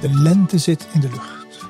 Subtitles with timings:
[0.00, 1.60] De lente zit in de lucht.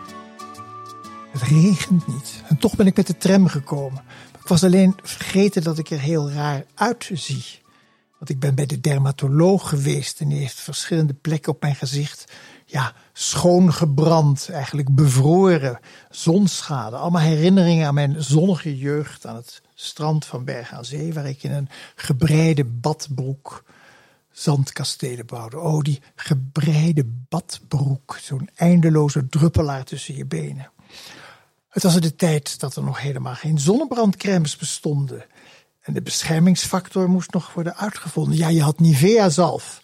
[1.31, 2.43] Het regent niet.
[2.49, 4.03] En toch ben ik met de tram gekomen.
[4.41, 7.45] Ik was alleen vergeten dat ik er heel raar uitzie.
[8.19, 12.33] Want ik ben bij de dermatoloog geweest en die heeft verschillende plekken op mijn gezicht
[12.65, 15.79] ja, schoongebrand, eigenlijk bevroren,
[16.11, 16.97] zonschade.
[16.97, 21.43] Allemaal herinneringen aan mijn zonnige jeugd aan het strand van Bergen aan Zee, waar ik
[21.43, 23.65] in een gebreide badbroek
[24.39, 25.59] zandkastelen bouwde.
[25.59, 30.71] Oh, die gebreide badbroek, zo'n eindeloze druppelaar tussen je benen.
[31.69, 35.25] Het was in de tijd dat er nog helemaal geen zonnebrandcremes bestonden.
[35.81, 38.37] En de beschermingsfactor moest nog worden uitgevonden.
[38.37, 39.83] Ja, je had Nivea-zalf.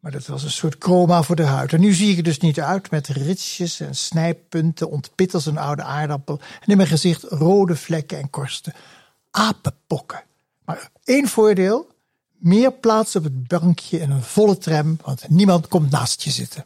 [0.00, 1.72] Maar dat was een soort chroma voor de huid.
[1.72, 5.58] En nu zie ik er dus niet uit met ritsjes en snijpunten, ontpit als een
[5.58, 6.40] oude aardappel.
[6.60, 8.74] En in mijn gezicht rode vlekken en korsten.
[9.30, 10.22] Apenpokken.
[10.64, 11.93] Maar één voordeel:
[12.44, 16.64] meer plaats op het bankje in een volle tram, want niemand komt naast je zitten.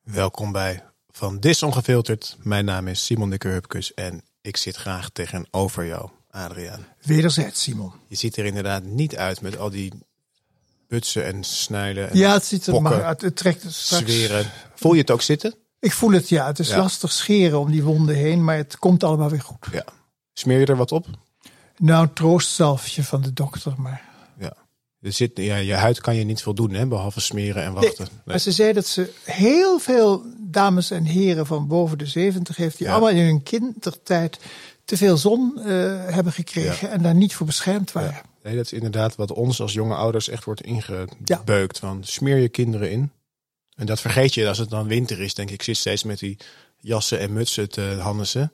[0.00, 2.36] Welkom bij Van Dis Ongefilterd.
[2.42, 6.86] Mijn naam is Simon Hupkes en ik zit graag tegenover jou, Adriaan.
[7.02, 7.92] Wederzijds, Simon.
[8.06, 9.92] Je ziet er inderdaad niet uit met al die
[10.88, 12.10] butsen en snijden.
[12.10, 13.20] En Ja, het ziet er pokken, maar uit.
[13.20, 14.02] Het trekt het straks.
[14.12, 14.50] zweren.
[14.74, 15.54] Voel je het ook zitten?
[15.78, 16.46] Ik voel het, ja.
[16.46, 16.76] Het is Ja.
[16.78, 19.66] lastig scheren om die wonden heen, maar het komt allemaal weer goed.
[19.72, 19.84] Ja.
[20.32, 21.06] Smeer je er wat op?
[21.78, 24.02] Nou, troostzalfje van de dokter, maar...
[24.38, 24.56] Ja.
[25.00, 25.56] Er zit, ja.
[25.56, 27.94] Je huid kan je niet veel doen, hè, behalve smeren en wachten.
[27.98, 28.20] Nee, Nee.
[28.24, 32.78] Maar ze zei dat ze heel veel dames en heren van boven de 70 heeft,
[32.78, 32.92] die Ja.
[32.92, 34.38] allemaal in hun kindertijd
[34.84, 35.64] te veel zon eh,
[36.14, 38.20] hebben gekregen en daar niet voor beschermd waren.
[38.42, 41.78] Nee, dat is inderdaad wat ons als jonge ouders echt wordt ingebeukt.
[41.78, 43.10] Van smeer je kinderen in.
[43.76, 45.34] En dat vergeet je als het dan winter is.
[45.34, 46.36] Denk ik, ik zit steeds met die
[46.78, 48.52] jassen en mutsen te hannissen.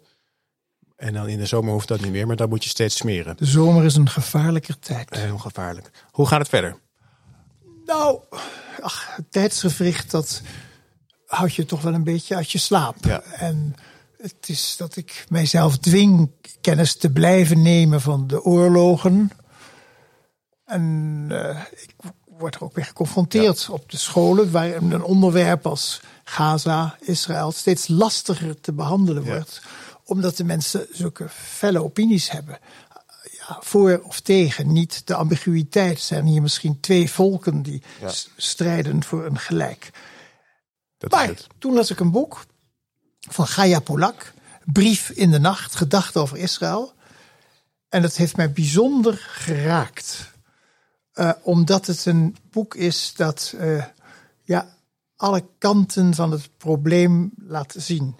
[1.03, 3.37] En dan in de zomer hoeft dat niet meer, maar dan moet je steeds smeren.
[3.37, 5.17] De zomer is een gevaarlijker tijd.
[5.17, 5.91] Heel gevaarlijk.
[6.11, 6.77] Hoe gaat het verder?
[7.87, 8.21] Nou,
[8.81, 10.43] ach, het tijdsgevricht, dat
[11.27, 12.97] houdt je toch wel een beetje uit je slaap.
[13.01, 13.21] Ja.
[13.23, 13.75] En
[14.17, 16.31] het is dat ik mijzelf dwing
[16.61, 19.31] kennis te blijven nemen van de oorlogen.
[20.65, 21.95] En eh, ik
[22.39, 27.89] word er ook mee geconfronteerd op de scholen, waar een onderwerp als Gaza, Israël, steeds
[27.89, 29.31] lastiger te behandelen Ja.
[29.31, 29.63] wordt.
[30.13, 32.59] Omdat de mensen zulke felle opinies hebben.
[33.39, 35.93] Ja, voor of tegen, niet de ambiguïteit.
[35.97, 38.11] Er zijn hier misschien twee volken die Ja.
[38.37, 39.91] strijden voor een gelijk.
[40.99, 42.45] Dat Maar toen las ik een boek
[43.31, 44.33] van Gaia Polak,
[44.65, 46.93] Brief in de Nacht, gedachten over Israël.
[47.89, 50.31] En dat heeft mij bijzonder geraakt.
[51.13, 53.85] Eh, omdat het een boek is dat eh,
[54.43, 54.77] ja,
[55.17, 58.17] alle kanten van het probleem laat zien.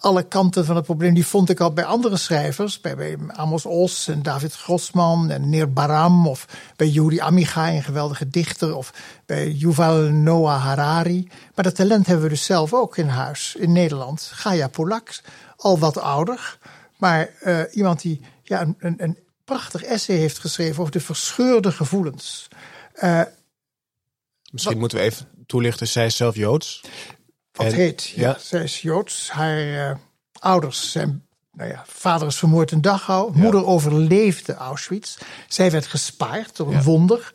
[0.00, 2.80] Alle kanten van het probleem die vond ik al bij andere schrijvers.
[2.80, 6.28] Bij, bij Amos Oz en David Grossman en Neer Baram.
[6.28, 6.46] Of
[6.76, 8.76] bij Yuri Amichai, een geweldige dichter.
[8.76, 8.92] Of
[9.26, 11.28] bij Yuval Noah Harari.
[11.54, 14.30] Maar dat talent hebben we dus zelf ook in huis in Nederland.
[14.34, 15.20] Gaia Polak,
[15.56, 16.58] al wat ouder.
[16.96, 21.72] Maar eh, iemand die ja, een, een, een prachtig essay heeft geschreven over de verscheurde
[21.72, 22.48] gevoelens.
[24.50, 25.88] Misschien moeten we even toelichten.
[25.88, 26.80] Zij is zelf Joods.
[27.52, 28.06] Wat heet.
[28.08, 28.36] Ja, ja.
[28.40, 29.30] Zij is Joods.
[29.30, 29.96] Haar eh,
[30.32, 31.24] ouders zijn.
[31.52, 33.32] Nou ja, vader is vermoord in Dachau.
[33.38, 35.16] Moeder overleefde Auschwitz.
[35.48, 36.82] Zij werd gespaard door een Ja.
[36.82, 37.32] wonder.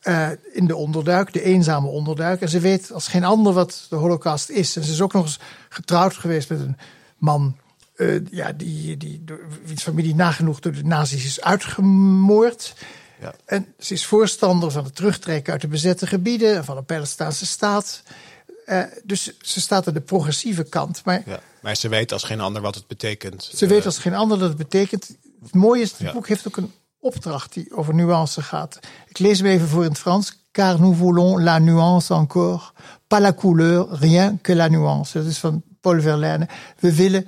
[0.00, 2.40] eh, in de onderduik, de eenzame onderduik.
[2.40, 4.76] En ze weet als geen ander wat de Holocaust is.
[4.76, 5.38] En ze is ook nog eens
[5.68, 6.76] getrouwd geweest met een
[7.18, 7.56] man.
[7.96, 12.74] eh, ja, die, die door wiens familie nagenoeg door de nazi's is uitgemoord.
[13.20, 13.34] Ja.
[13.44, 18.02] En ze is voorstander van het terugtrekken uit de bezette gebieden, van een Palestijnse staat.
[18.64, 21.04] Eh, dus ze staat aan de progressieve kant.
[21.04, 21.40] Maar Ja.
[21.62, 23.50] Maar ze weet als geen ander wat het betekent.
[23.54, 25.16] ze weet als geen ander dat het betekent.
[25.42, 26.12] Het mooie is, het Ja.
[26.12, 28.78] boek heeft ook een opdracht die over nuance gaat.
[29.08, 30.42] Ik lees hem even voor in het Frans.
[30.52, 32.62] Car nous voulons la nuance encore.
[33.06, 35.18] Pas la couleur, rien que la nuance.
[35.18, 36.48] Dat is van Paul Verlaine.
[36.78, 37.26] We willen,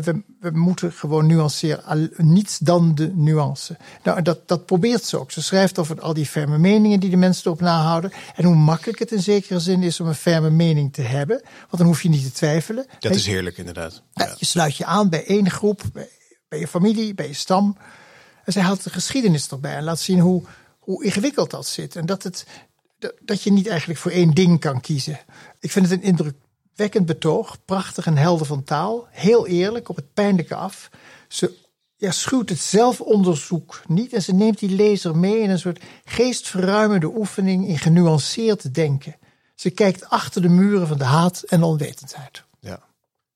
[0.00, 2.10] we, we moeten gewoon nuanceren.
[2.16, 3.76] Niets dan de nuance.
[4.02, 5.30] Nou, dat, dat probeert ze ook.
[5.32, 8.12] Ze schrijft over al die ferme meningen die de mensen erop nahouden.
[8.34, 11.40] En hoe makkelijk het in zekere zin is om een ferme mening te hebben.
[11.42, 12.86] Want dan hoef je niet te twijfelen.
[12.98, 14.02] Dat is heerlijk inderdaad.
[14.12, 14.34] Ja.
[14.38, 16.08] Je sluit je aan bij één groep, bij,
[16.48, 17.76] bij je familie, bij je stam.
[18.44, 20.42] En zij haalt de geschiedenis erbij en laat zien hoe,
[20.78, 21.96] hoe ingewikkeld dat zit.
[21.96, 22.46] En dat, het,
[22.98, 25.20] dat- dat je niet eigenlijk voor één ding kan kiezen.
[25.60, 26.08] Ik vind het een
[26.82, 29.06] indrukwekkend betoog, prachtig en helder van taal.
[29.10, 30.90] Heel eerlijk, op het pijnlijke af.
[31.28, 31.60] Ze
[31.96, 37.06] ja, schuwt het zelfonderzoek niet en ze neemt die lezer mee in een soort geestverruimende
[37.06, 39.16] oefening in genuanceerd denken.
[39.54, 42.44] Ze kijkt achter de muren van de haat en onwetendheid.
[42.60, 42.82] Ja.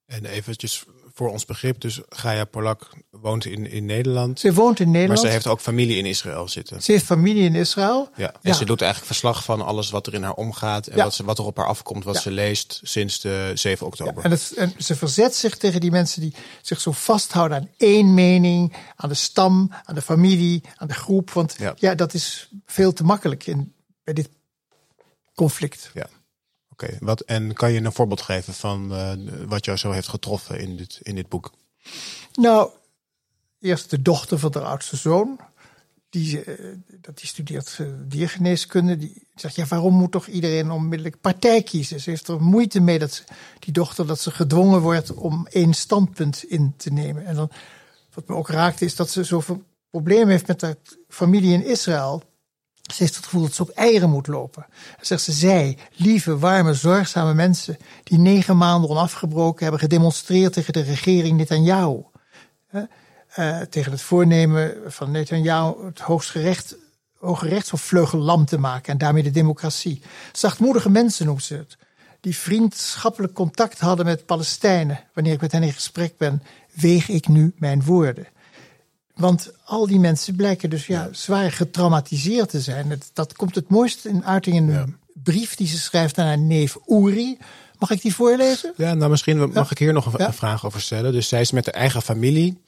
[0.05, 0.85] En eventjes
[1.17, 4.39] voor ons begrip, dus Gaia Polak woont in, in Nederland.
[4.39, 5.21] Ze woont in Nederland.
[5.21, 6.81] Maar ze heeft ook familie in Israël zitten.
[6.81, 8.09] Ze heeft familie in Israël.
[8.15, 10.87] Ja, en ze doet eigenlijk verslag van alles wat er in haar omgaat.
[10.87, 14.23] En wat, ze, wat er op haar afkomt, wat ze leest sinds de 7 oktober.
[14.23, 18.13] En, het, en, ze verzet zich tegen die mensen die zich zo vasthouden aan één
[18.13, 18.75] mening.
[18.95, 21.31] Aan de stam, aan de familie, aan de groep.
[21.31, 23.73] Want ja, dat is veel te makkelijk in,
[24.03, 24.29] bij dit
[25.35, 25.91] conflict.
[25.93, 26.07] Ja.
[26.79, 29.11] Oké, wat en kan je een voorbeeld geven van uh,
[29.47, 31.51] wat jou zo heeft getroffen in dit, in dit boek?
[32.33, 32.69] Nou,
[33.59, 35.39] eerst de dochter van de oudste zoon.
[36.09, 38.97] Die, uh, dat die studeert uh, diergeneeskunde.
[38.97, 41.99] Die zegt, ja, waarom moet toch iedereen onmiddellijk partij kiezen?
[41.99, 43.23] Ze heeft er moeite mee dat
[43.59, 47.25] die dochter dat ze gedwongen wordt om één standpunt in te nemen.
[47.25, 47.49] En dan,
[48.13, 50.75] wat me ook raakte, is dat ze zoveel problemen heeft met haar
[51.07, 52.23] familie in Israël.
[52.87, 54.65] Ze heeft het gevoel dat ze op eieren moet lopen.
[54.97, 60.73] En zegt ze, zij, lieve, warme, zorgzame mensen, die negen maanden onafgebroken hebben gedemonstreerd tegen
[60.73, 62.03] de regering Netanyahu.
[63.39, 66.75] Uh, tegen het voornemen van Netanyahu het hoogstgerecht,
[67.19, 70.01] hoge rechtshof lam te maken en daarmee de democratie.
[70.31, 71.77] Zachtmoedige mensen noemt ze het.
[72.19, 74.99] Die vriendschappelijk contact hadden met Palestijnen.
[75.13, 76.43] Wanneer ik met hen in gesprek ben,
[76.73, 78.27] weeg ik nu mijn woorden.
[79.17, 83.01] Want al die mensen blijken dus ja, zwaar getraumatiseerd te zijn.
[83.13, 86.77] Dat, komt het mooiste in uiting in een brief die ze schrijft aan haar neef
[86.87, 87.37] Uri.
[87.79, 88.73] Mag ik die voorlezen?
[88.77, 91.11] Ja, nou misschien mag ik hier nog een, vraag over stellen.
[91.11, 92.61] Dus zij is met haar eigen familie.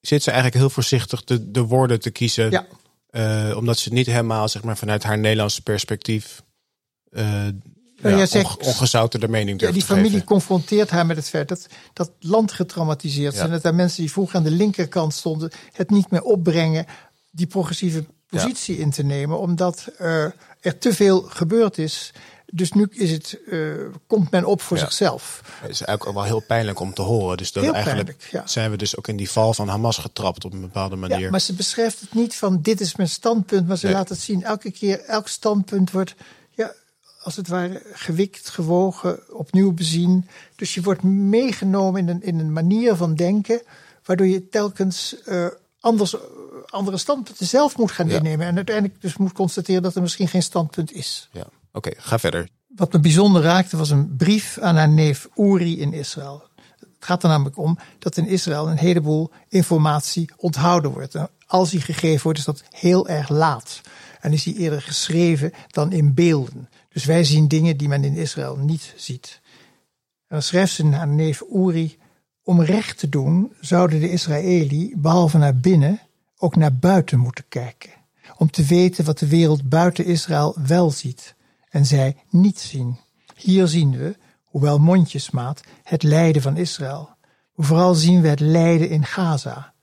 [0.00, 2.50] Zit ze eigenlijk heel voorzichtig de, de woorden te kiezen.
[2.50, 2.66] Ja.
[3.10, 6.42] Uh, omdat ze niet helemaal zeg maar, vanuit haar Nederlandse perspectief
[7.10, 7.46] uh,
[8.02, 12.52] ja, zegt, ongezouterde mening ja, Die familie confronteert haar met het feit dat dat land
[12.52, 13.40] getraumatiseerd is.
[13.40, 16.86] En dat er mensen die vroeger aan de linkerkant stonden het niet meer opbrengen
[17.30, 19.38] die progressieve positie in te nemen.
[19.38, 19.88] Omdat
[20.60, 22.12] er te veel gebeurd is.
[22.52, 23.74] Dus nu is het, uh,
[24.06, 25.42] komt men op voor zichzelf.
[25.44, 27.36] Het is eigenlijk ook wel heel pijnlijk om te horen.
[27.36, 30.60] Dus dat eigenlijk zijn we dus ook in die val van Hamas getrapt op een
[30.60, 31.18] bepaalde manier.
[31.18, 34.20] Ja, maar ze beschrijft het niet van dit is mijn standpunt, maar ze laat het
[34.20, 34.44] zien.
[34.44, 36.14] Elke keer, elk standpunt wordt
[37.28, 40.28] als het ware gewikt, gewogen, opnieuw bezien.
[40.56, 43.62] Dus je wordt meegenomen in een, in een manier van denken,
[44.04, 45.46] waardoor je telkens uh,
[45.80, 46.16] anders,
[46.66, 48.46] andere standpunten zelf moet gaan innemen.
[48.46, 51.28] En uiteindelijk dus moet constateren dat er misschien geen standpunt is.
[51.32, 52.48] Ja, oké, ga verder.
[52.66, 56.42] Wat me bijzonder raakte was een brief aan haar neef Uri in Israël.
[56.78, 61.14] Het gaat er namelijk om dat in Israël een heleboel informatie onthouden wordt.
[61.14, 63.80] En als die gegeven wordt, is dat heel erg laat.
[64.20, 66.68] En is die eerder geschreven dan in beelden.
[66.98, 69.40] Dus wij zien dingen die men in Israël niet ziet.
[69.44, 71.98] En dan schrijft ze naar neef Uri,
[72.42, 76.00] om recht te doen zouden de Israëli, behalve naar binnen,
[76.36, 77.90] ook naar buiten moeten kijken.
[78.36, 81.34] Om te weten wat de wereld buiten Israël wel ziet
[81.68, 82.98] en zij niet zien.
[83.36, 87.08] Hier zien we, hoewel mondjesmaat, het lijden van Israël.
[87.56, 89.74] vooral zien we het lijden in Gaza.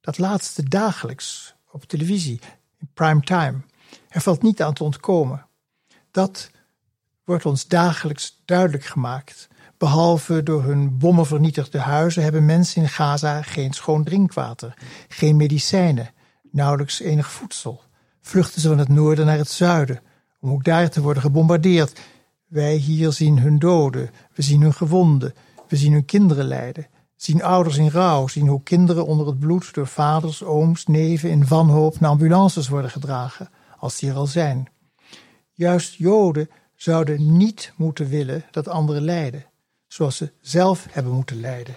[0.00, 2.40] Dat laatste dagelijks op televisie,
[2.78, 3.60] in prime time.
[4.08, 5.46] Er valt niet aan te ontkomen.
[6.10, 6.50] Dat
[7.32, 9.48] wordt ons dagelijks duidelijk gemaakt.
[9.78, 14.74] Behalve door hun bommenvernietigde huizen hebben mensen in Gaza geen schoon drinkwater,
[15.08, 16.10] geen medicijnen,
[16.50, 17.82] nauwelijks enig voedsel.
[18.20, 20.00] Vluchten ze van het noorden naar het zuiden,
[20.40, 22.00] om ook daar te worden gebombardeerd.
[22.46, 25.34] Wij hier zien hun doden, we zien hun gewonden,
[25.68, 26.86] we zien hun kinderen lijden,
[27.16, 31.48] zien ouders in rouw, zien hoe kinderen onder het bloed door vaders, ooms, neven in
[31.48, 34.68] wanhoop naar ambulances worden gedragen, als die er al zijn.
[35.52, 36.48] Juist Joden
[36.82, 39.44] zouden niet moeten willen dat anderen lijden,
[39.86, 41.74] zoals ze zelf hebben moeten lijden.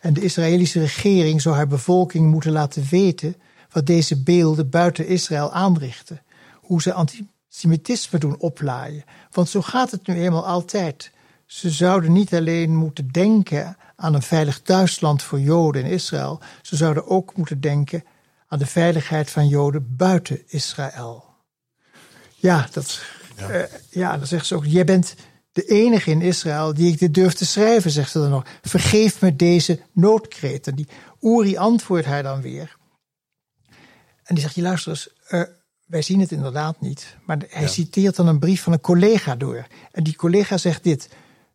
[0.00, 3.36] En de Israëlische regering zou haar bevolking moeten laten weten
[3.70, 6.22] wat deze beelden buiten Israël aanrichten,
[6.60, 9.04] hoe ze antisemitisme doen oplaaien.
[9.30, 11.10] Want zo gaat het nu eenmaal altijd.
[11.46, 16.76] Ze zouden niet alleen moeten denken aan een veilig thuisland voor Joden in Israël, ze
[16.76, 18.04] zouden ook moeten denken
[18.48, 21.24] aan de veiligheid van Joden buiten Israël.
[22.34, 23.02] Ja, dat
[23.36, 23.50] ja.
[23.50, 25.14] Uh, ja, dan zegt ze ook: Jij bent
[25.52, 28.46] de enige in Israël die ik dit durf te schrijven, zegt ze dan nog.
[28.62, 30.66] Vergeef me deze noodkreet.
[30.66, 30.88] En die
[31.20, 32.76] Uri antwoordt haar dan weer.
[34.24, 35.42] En die zegt: Je luister eens, uh,
[35.86, 37.16] wij zien het inderdaad niet.
[37.26, 39.66] Maar hij citeert dan een brief van een collega door.
[39.92, 41.08] En die collega zegt dit.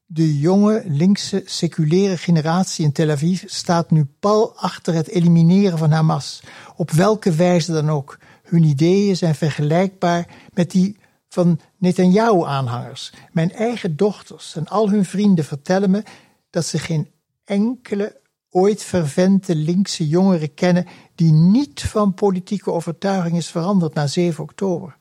[0.05, 5.91] De jonge linkse seculiere generatie in Tel Aviv staat nu pal achter het elimineren van
[5.91, 6.43] Hamas.
[6.75, 8.17] Op welke wijze dan ook.
[8.43, 10.97] Hun ideeën zijn vergelijkbaar met die
[11.29, 13.11] van Netanyahu-aanhangers.
[13.31, 16.03] Mijn eigen dochters en al hun vrienden vertellen me
[16.49, 17.11] dat ze geen
[17.43, 24.43] enkele ooit vervente linkse jongeren kennen die niet van politieke overtuiging is veranderd na 7
[24.43, 24.97] oktober.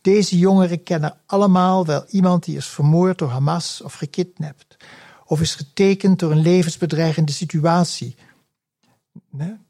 [0.00, 4.76] Deze jongeren kennen allemaal wel iemand die is vermoord door Hamas of gekidnapt,
[5.24, 8.16] of is getekend door een levensbedreigende situatie,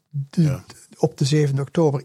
[0.09, 0.59] de,
[0.97, 2.03] op de 7e oktober.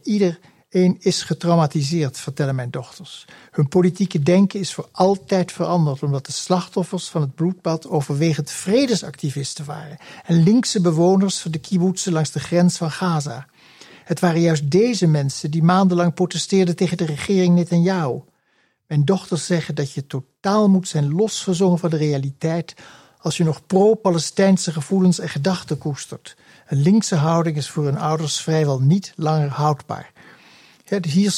[0.75, 3.25] Iedereen is getraumatiseerd, vertellen mijn dochters.
[3.51, 9.65] Hun politieke denken is voor altijd veranderd, omdat de slachtoffers van het bloedbad overwegend vredesactivisten
[9.65, 13.47] waren en linkse bewoners van de kibbutzen langs de grens van Gaza.
[14.05, 18.21] Het waren juist deze mensen die maandenlang protesteerden tegen de regering Netanyahu.
[18.87, 22.75] Mijn dochters zeggen dat je totaal moet zijn losgezongen van de realiteit
[23.19, 26.37] als je nog pro-Palestijnse gevoelens en gedachten koestert.
[26.67, 30.13] Een linkse houding is voor hun ouders vrijwel niet langer houdbaar.
[30.95, 31.33] Ja, dus hier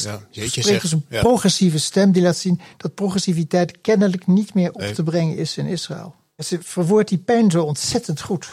[0.54, 4.82] ja, spreken ze een progressieve stem die laat zien dat progressiviteit kennelijk niet meer op
[4.82, 6.14] te brengen is in Israël.
[6.36, 8.48] Ze verwoordt die pijn zo ontzettend goed.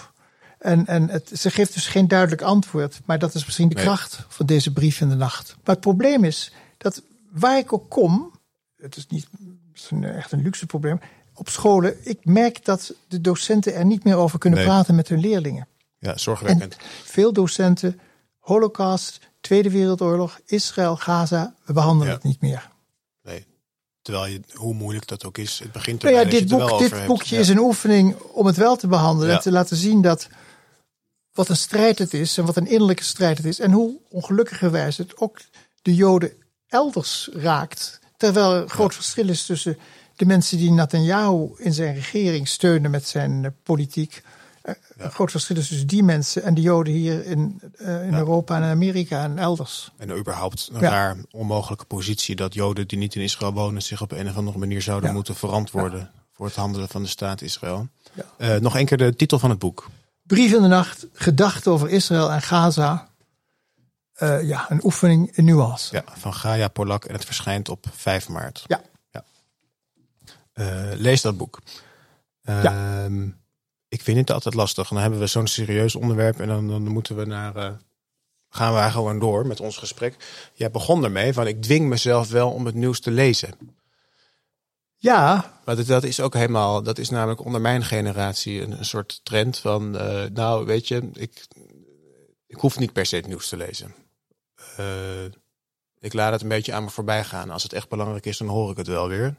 [0.60, 3.02] En, en het, ze geeft dus geen duidelijk antwoord.
[3.06, 5.56] Maar dat is misschien de kracht van deze brief in de nacht.
[5.64, 8.32] Maar het probleem is dat waar ik ook kom,
[8.78, 9.28] het is niet
[9.74, 11.00] het is echt een luxe probleem,
[11.34, 15.20] op scholen, ik merk dat de docenten er niet meer over kunnen praten met hun
[15.20, 15.68] leerlingen.
[16.00, 16.78] Ja, zorgwekkend.
[17.04, 18.00] veel docenten,
[18.40, 22.70] Holocaust, Tweede Wereldoorlog, Israël, Gaza, we behandelen het niet meer.
[23.22, 23.46] Nee.
[24.02, 27.38] Terwijl je, hoe moeilijk dat ook is, het begint nou ja, dit, boek, dit boekje
[27.38, 29.36] is een oefening om het wel te behandelen.
[29.36, 30.28] En te laten zien dat
[31.34, 33.60] wat een strijd het is en wat een innerlijke strijd het is.
[33.60, 35.40] En hoe ongelukkigerwijs het ook
[35.82, 36.32] de Joden
[36.68, 38.00] elders raakt.
[38.18, 39.78] Terwijl er groot verschil is tussen
[40.16, 44.24] de mensen die Netanyahu in zijn regering steunen met zijn eh, politiek.
[44.98, 48.56] Een groot verschil is tussen die mensen en de Joden hier in, uh, in Europa
[48.56, 49.92] en Amerika en elders.
[49.98, 54.12] En überhaupt een raar onmogelijke positie dat Joden die niet in Israël wonen zich op
[54.12, 57.88] een of andere manier zouden moeten verantwoorden voor het handelen van de staat Israël.
[58.60, 59.90] nog een keer de titel van het boek.
[60.24, 63.08] Brief in de nacht, gedachten over Israël en Gaza.
[64.20, 65.96] Uh, ja, een oefening in nuance.
[65.96, 68.64] Ja, van Gaia Polak en het verschijnt op 5 maart.
[68.68, 68.82] Ja.
[69.12, 69.24] ja.
[70.54, 71.62] Uh, lees dat boek.
[72.44, 73.10] Uh, ja.
[73.94, 74.88] Ik vind het altijd lastig.
[74.88, 77.56] Dan hebben we zo'n serieus onderwerp en dan, dan moeten we naar.
[77.56, 77.72] Uh,
[78.50, 80.16] gaan we gewoon door met ons gesprek.
[80.54, 83.58] Jij begon ermee van ik dwing mezelf wel om het nieuws te lezen.
[84.98, 85.54] Ja.
[85.66, 89.20] Maar dat, dat, is ook helemaal, dat is namelijk onder mijn generatie een, een soort
[89.24, 91.48] trend van, uh, nou weet je, ik,
[92.48, 93.96] ik hoef niet per se het nieuws te lezen.
[94.80, 95.26] Uh,
[96.00, 97.50] ik laat het een beetje aan me voorbij gaan.
[97.50, 99.36] Als het echt belangrijk is, dan hoor ik het wel weer.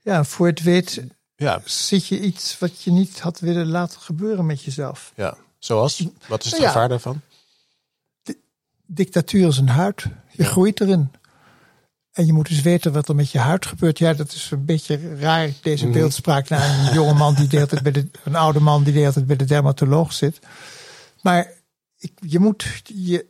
[0.00, 1.04] Ja, voor het weet
[1.36, 1.60] ja.
[1.64, 5.12] zit je iets wat je niet had willen laten gebeuren met jezelf.
[5.16, 6.06] Ja, zoals?
[6.26, 7.20] Wat is het nou gevaar daarvan?
[8.86, 10.02] dictatuur is een huid.
[10.30, 10.48] Je ja.
[10.48, 11.10] groeit erin.
[12.12, 13.98] En je moet dus weten wat er met je huid gebeurt.
[13.98, 15.94] Ja, dat is een beetje raar, deze mhm.
[15.94, 18.98] beeldspraak naar een jonge man die de hele bij de, een oude man die de
[18.98, 20.38] hele tijd bij de dermatoloog zit.
[21.22, 21.52] Maar
[21.98, 23.26] ik, je moet je,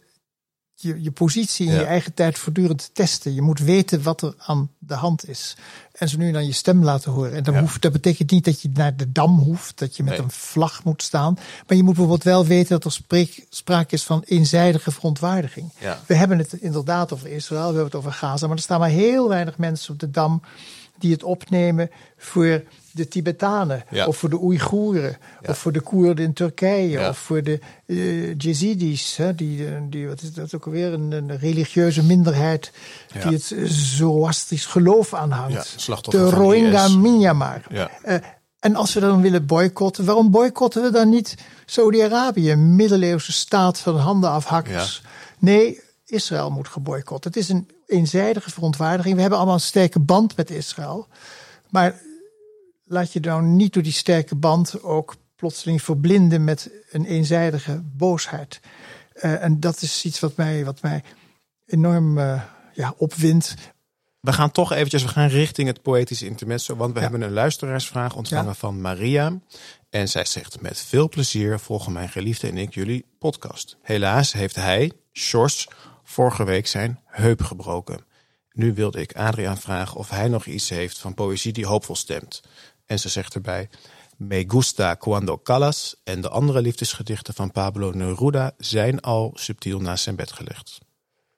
[0.85, 3.35] je, je positie in je eigen tijd voortdurend testen.
[3.35, 5.57] Je moet weten wat er aan de hand is.
[5.93, 7.35] En zo nu dan je stem laten horen.
[7.35, 10.19] En dan hoeft, dat betekent niet dat je naar de dam hoeft, dat je met
[10.19, 11.35] een vlag moet staan.
[11.35, 15.71] Maar je moet bijvoorbeeld wel weten dat er spreek, sprake is van eenzijdige verontwaardiging.
[16.07, 18.89] We hebben het inderdaad over Israël, we hebben het over Gaza, maar er staan maar
[18.89, 20.43] heel weinig mensen op de dam
[20.99, 22.63] die het opnemen voor
[22.95, 25.17] de Tibetanen, of voor de Oeigoeren,
[25.49, 30.23] of voor de Koerden in Turkije, of voor de uh, Jezidis, hè, die, die, wat
[30.23, 32.73] is dat ook alweer, een, een religieuze minderheid
[33.13, 35.87] die het Zoroastrisch geloof aanhangt.
[36.11, 37.63] de Rohingya Myanmar.
[37.71, 38.15] Uh,
[38.59, 41.35] en als we dan willen boycotten, waarom boycotten we dan niet
[41.67, 45.03] Saudi-Arabië, een middeleeuwse staat van handen afhakkers?
[45.39, 47.25] Nee, Israël moet geboycott.
[47.25, 49.15] Het is een eenzijdige verontwaardiging.
[49.15, 51.07] We hebben allemaal een sterke band met Israël.
[51.71, 52.01] Maar
[52.85, 58.61] laat je nou niet door die sterke band ook plotseling verblinden met een eenzijdige boosheid.
[59.17, 61.03] Uh, en dat is iets wat mij, wat mij
[61.67, 63.55] enorm uh, ja, opwindt.
[64.21, 66.77] We gaan toch eventjes, we gaan richting het poëtische intermezzo.
[66.77, 67.03] Want we ja.
[67.03, 68.55] hebben een luisteraarsvraag ontvangen ja.
[68.55, 69.39] van Maria.
[69.91, 73.77] En zij zegt met veel plezier volgen mijn geliefde en ik jullie podcast.
[73.83, 75.69] Helaas heeft hij, Sjors,
[76.03, 78.05] vorige week zijn heup gebroken.
[78.53, 82.43] Nu wilde ik Adriaan vragen of hij nog iets heeft van poëzie die hoopvol stemt.
[82.87, 83.69] En ze zegt erbij:
[84.17, 90.05] Me gusta cuando calas en de andere liefdesgedichten van Pablo Neruda zijn al subtiel naast
[90.05, 90.79] zijn bed gelegd.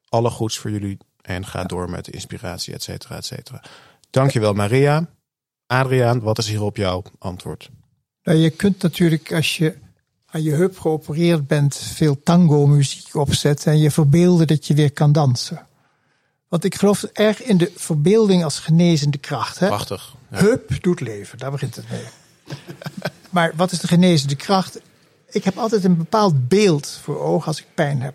[0.09, 3.63] Alle goeds voor jullie en ga door met de inspiratie, et cetera, et cetera.
[4.11, 5.09] Dankjewel Maria.
[5.67, 7.71] Adriaan, wat is hierop jouw antwoord?
[8.23, 9.77] Nou, je kunt natuurlijk als je
[10.27, 14.93] aan je heup geopereerd bent veel tango muziek opzetten en je verbeelden dat je weer
[14.93, 15.67] kan dansen.
[16.57, 19.59] Want ik geloof erg in de verbeelding als genezende kracht.
[19.59, 19.67] Hè?
[19.67, 20.15] Prachtig.
[20.31, 20.39] Ja.
[20.39, 22.05] Hup doet leven, daar begint het mee.
[23.31, 24.81] maar wat is de genezende kracht?
[25.31, 28.15] Ik heb altijd een bepaald beeld voor ogen als ik pijn heb.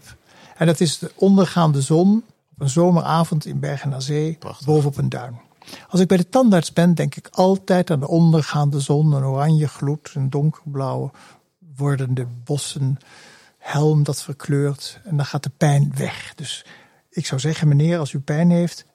[0.58, 4.66] En dat is de ondergaande zon op een zomeravond in Bergen aan Zee, Prachtig.
[4.66, 5.40] bovenop een duin.
[5.90, 9.68] Als ik bij de tandarts ben, denk ik altijd aan de ondergaande zon, een oranje
[9.68, 11.12] gloed, een donkerblauwe
[11.76, 12.98] wordende bossen,
[13.58, 16.34] helm dat verkleurt en dan gaat de pijn weg.
[16.36, 16.66] Dus
[17.12, 18.86] ik zou zeggen, meneer, als u pijn heeft,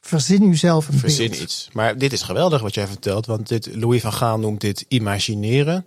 [0.00, 1.42] verzin u zelf een Verzin beeld.
[1.42, 1.68] iets.
[1.72, 5.86] Maar dit is geweldig wat jij vertelt, want dit, Louis van Gaal noemt dit imagineren.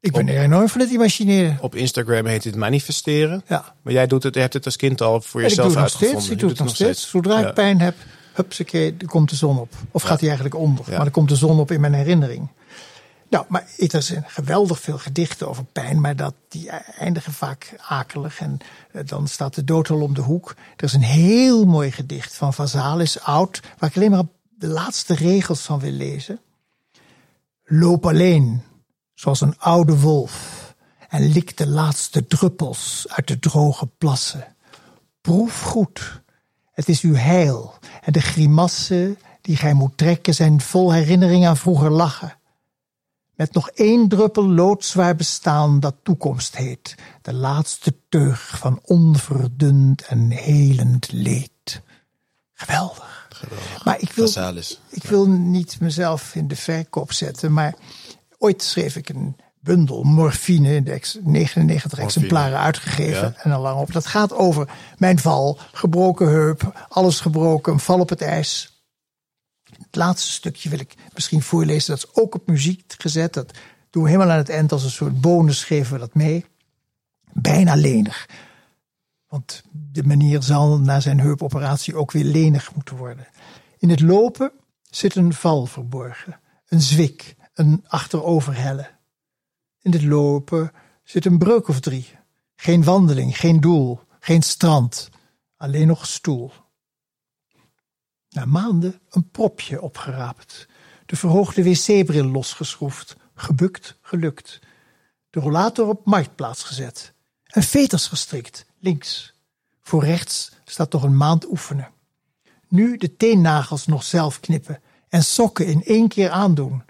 [0.00, 1.58] Ik ben er enorm van het imagineren.
[1.60, 3.42] Op Instagram heet dit manifesteren.
[3.48, 3.74] Ja.
[3.82, 5.82] Maar jij doet het, je hebt het als kind al voor En ik jezelf nog
[5.82, 6.20] uitgevonden.
[6.20, 6.32] steeds.
[6.34, 7.08] Ik doe het nog steeds.
[7.10, 7.48] Zodra Ja.
[7.48, 7.94] ik pijn heb,
[8.34, 9.72] hupsakee, er komt de zon op.
[9.90, 10.84] Of gaat hij eigenlijk onder.
[10.84, 10.90] Ja.
[10.90, 12.48] Maar dan komt de zon op in mijn herinnering.
[13.28, 18.40] Nou, maar er zijn geweldig veel gedichten over pijn, maar dat, die eindigen vaak akelig.
[18.40, 18.58] En
[18.92, 20.54] eh, dan staat de dood al om de hoek.
[20.76, 24.24] Er is een heel mooi gedicht van Vazalis, oud, waar ik alleen maar
[24.58, 26.40] de laatste regels van wil lezen.
[27.64, 28.62] Loop alleen,
[29.14, 30.64] zoals een oude wolf,
[31.08, 34.56] en lik de laatste druppels uit de droge plassen.
[35.20, 36.22] Proef goed,
[36.72, 41.56] het is uw heil, en de grimassen die gij moet trekken zijn vol herinnering aan
[41.56, 42.35] vroeger lachen.
[43.36, 50.30] Met nog één druppel loodzwaar bestaan dat toekomst heet, de laatste teug van onverdund en
[50.30, 51.82] helend leed.
[52.52, 53.26] Geweldig.
[53.28, 53.84] Geweldig.
[53.84, 54.28] Maar ik wil,
[54.90, 57.74] ik wil niet mezelf in de verkoop zetten, maar
[58.38, 63.42] ooit schreef ik een bundel morfine, in de ex- 99 exemplaren uitgegeven Ja.
[63.42, 63.92] en al lang op.
[63.92, 68.75] Dat gaat over mijn val, gebroken heup, alles gebroken, een val op het ijs.
[69.96, 71.94] Het laatste stukje wil ik misschien voorlezen.
[71.94, 73.32] Dat is ook op muziek gezet.
[73.32, 73.52] Dat
[73.90, 76.44] doen we helemaal aan het eind als een soort bonus geven we dat mee.
[77.32, 78.28] Bijna lenig.
[79.28, 83.26] Want de manier zal na zijn heupoperatie ook weer lenig moeten worden.
[83.78, 86.40] In het lopen zit een val verborgen.
[86.68, 88.88] Een zwik, een achteroverhellen.
[89.80, 90.72] In het lopen
[91.04, 92.06] zit een breuk of drie.
[92.56, 95.08] Geen wandeling, geen doel, geen strand.
[95.56, 96.52] Alleen nog stoel.
[98.36, 100.68] Na maanden een propje opgeraapt.
[101.06, 103.16] De verhoogde wc-bril losgeschroefd.
[103.34, 104.60] Gebukt, gelukt.
[105.30, 107.12] De rollator op marktplaats gezet.
[107.44, 109.32] En veters gestrikt, links.
[109.82, 111.90] Voor rechts staat nog een maand oefenen.
[112.68, 114.80] Nu de teennagels nog zelf knippen.
[115.08, 116.82] En sokken in één keer aandoen.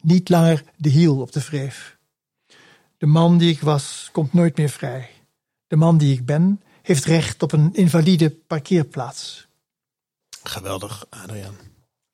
[0.00, 1.96] Niet langer de hiel op de wreef.
[2.98, 5.10] De man die ik was, komt nooit meer vrij.
[5.66, 9.48] De man die ik ben, heeft recht op een invalide parkeerplaats.
[10.42, 11.54] Geweldig, Adriaan.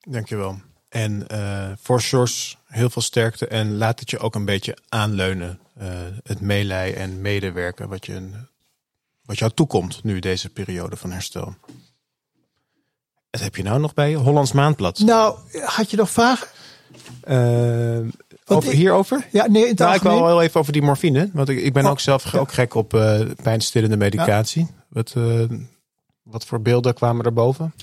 [0.01, 0.61] Dankjewel.
[0.89, 5.59] En eh voor Sjors heel veel sterkte en laat het je ook een beetje aanleunen.
[5.79, 5.89] eh,
[6.23, 8.31] het meelij en medewerken wat, je,
[9.25, 11.55] wat jou toekomt nu deze periode van herstel.
[13.31, 14.17] Wat heb je nou nog bij je?
[14.17, 14.99] Hollands Maandblad.
[14.99, 16.47] Nou, had je nog vragen?
[17.21, 17.99] Eh,
[18.47, 19.27] over, ik- hierover?
[19.33, 21.31] Ja, nee, in het Nou, ik wil wel even over die morfine.
[21.33, 22.39] Want ik, ik ben Oh, ook zelf ja.
[22.39, 24.67] ook gek op eh pijnstillende medicatie.
[24.89, 25.43] Wat, eh,
[26.23, 27.75] wat voor beelden kwamen er boven?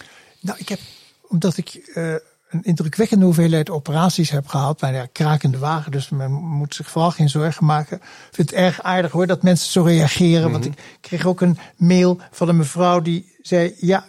[0.44, 0.80] Nou, ik heb,
[1.28, 2.14] omdat ik eh,
[2.50, 4.80] een indrukwekkende hoeveelheid operaties heb gehad.
[4.80, 7.98] Ja, krakende wagen, dus men moet zich vooral geen zorgen maken.
[7.98, 10.52] Ik vind het erg aardig hoor, dat mensen zo reageren.
[10.52, 13.76] Want ik kreeg ook een mail van een mevrouw die zei...
[13.80, 14.06] Ja,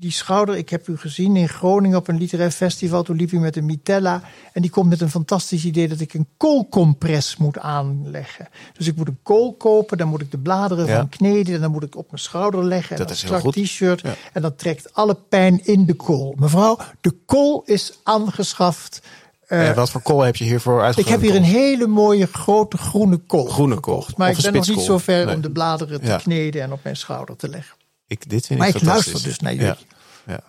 [0.00, 3.02] die schouder, ik heb u gezien in Groningen op een literair festival.
[3.02, 4.22] Toen liep u met een mitella.
[4.52, 8.48] En die komt met een fantastisch idee dat ik een koolcompress moet aanleggen.
[8.76, 10.96] Dus ik moet een kool kopen, dan moet ik de bladeren Ja.
[10.96, 11.54] van kneden.
[11.54, 12.96] En dan moet ik op mijn schouder leggen.
[12.96, 14.00] Dat en is een t-shirt.
[14.00, 14.14] Ja.
[14.32, 16.34] En dat trekt alle pijn in de kool.
[16.38, 19.00] Mevrouw, de kool is aangeschaft.
[19.46, 21.14] Eh, en wat voor kool heb je hiervoor ik uitgevoerd?
[21.14, 23.44] heb hier een hele mooie grote groene kool.
[23.44, 23.94] Groene kool.
[24.00, 24.16] gekocht.
[24.16, 25.34] Maar ik ben nog niet zo ver Nee.
[25.34, 27.78] om de bladeren te kneden en op mijn schouder te leggen.
[28.10, 29.86] Ik, dit vind Maar ik luister dus naar jullie.
[30.26, 30.32] Ja.
[30.32, 30.40] Ja.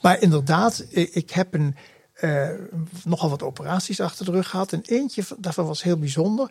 [0.00, 1.76] Maar inderdaad, ik ik heb een,
[2.14, 2.48] eh,
[3.04, 4.72] nogal wat operaties achter de rug gehad.
[4.72, 6.50] En eentje van- daarvan was heel bijzonder.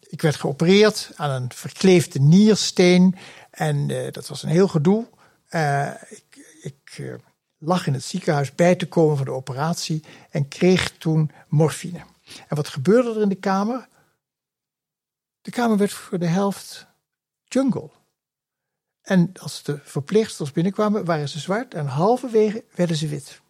[0.00, 3.16] Ik werd geopereerd aan een verkleefde niersteen.
[3.50, 5.06] En eh, dat was een heel gedoe.
[5.48, 6.24] Eh, ik
[6.62, 7.18] ik
[7.58, 10.04] lag in het ziekenhuis bij te komen voor de operatie.
[10.30, 11.98] En kreeg toen morfine.
[12.48, 13.88] En wat gebeurde er in de kamer?
[15.40, 16.86] De kamer werd voor de helft
[17.44, 17.90] jungle.
[19.10, 23.40] En als de verpleegsters binnenkwamen, waren ze zwart en halverwege werden ze wit.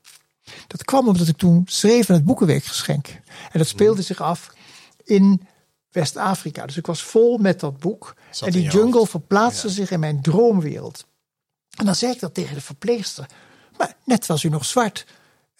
[0.66, 3.08] Dat kwam omdat ik toen schreef in het Boekenweekgeschenk.
[3.52, 4.52] En dat speelde zich af
[5.04, 5.46] in
[5.90, 6.66] West-Afrika.
[6.66, 8.14] Dus ik was vol met dat boek.
[8.30, 9.10] Zat en die jungle hoofd.
[9.10, 11.06] verplaatste zich in mijn droomwereld.
[11.76, 13.26] En dan zei ik dat tegen de verpleegster.
[13.76, 15.06] Maar net was u nog zwart.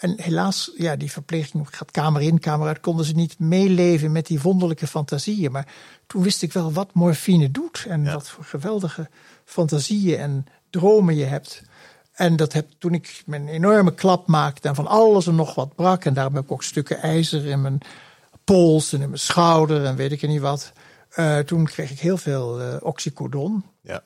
[0.01, 4.27] En helaas, ja, die verpleging gaat kamer in, kamer uit, konden ze niet meeleven met
[4.27, 5.53] die wonderlijke fantasieën.
[5.53, 5.67] Maar
[6.07, 9.09] toen wist ik wel wat morfine doet en wat voor geweldige
[9.45, 11.63] fantasieën en dromen je hebt.
[12.13, 15.75] En dat heb toen ik mijn enorme klap maakte en van alles en nog wat
[15.75, 16.05] brak.
[16.05, 17.81] En daarom heb ik ook stukken ijzer in mijn
[18.45, 20.73] pols en in mijn schouder en weet ik niet wat.
[21.11, 23.65] Eh, toen kreeg ik heel veel eh, oxycodon.
[23.83, 24.03] Ja.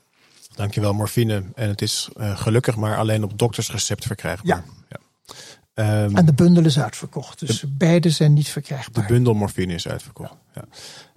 [0.55, 1.43] Dankjewel, morfine.
[1.55, 4.57] En het is eh, gelukkig maar alleen op doktersrecept verkrijgbaar.
[4.57, 4.65] Ja.
[4.89, 4.99] ja.
[5.75, 7.39] Ehm, En de bundel is uitverkocht.
[7.39, 9.07] Dus beide zijn niet verkrijgbaar.
[9.07, 10.35] de bundel morfine is uitverkocht.
[10.55, 10.65] Ja.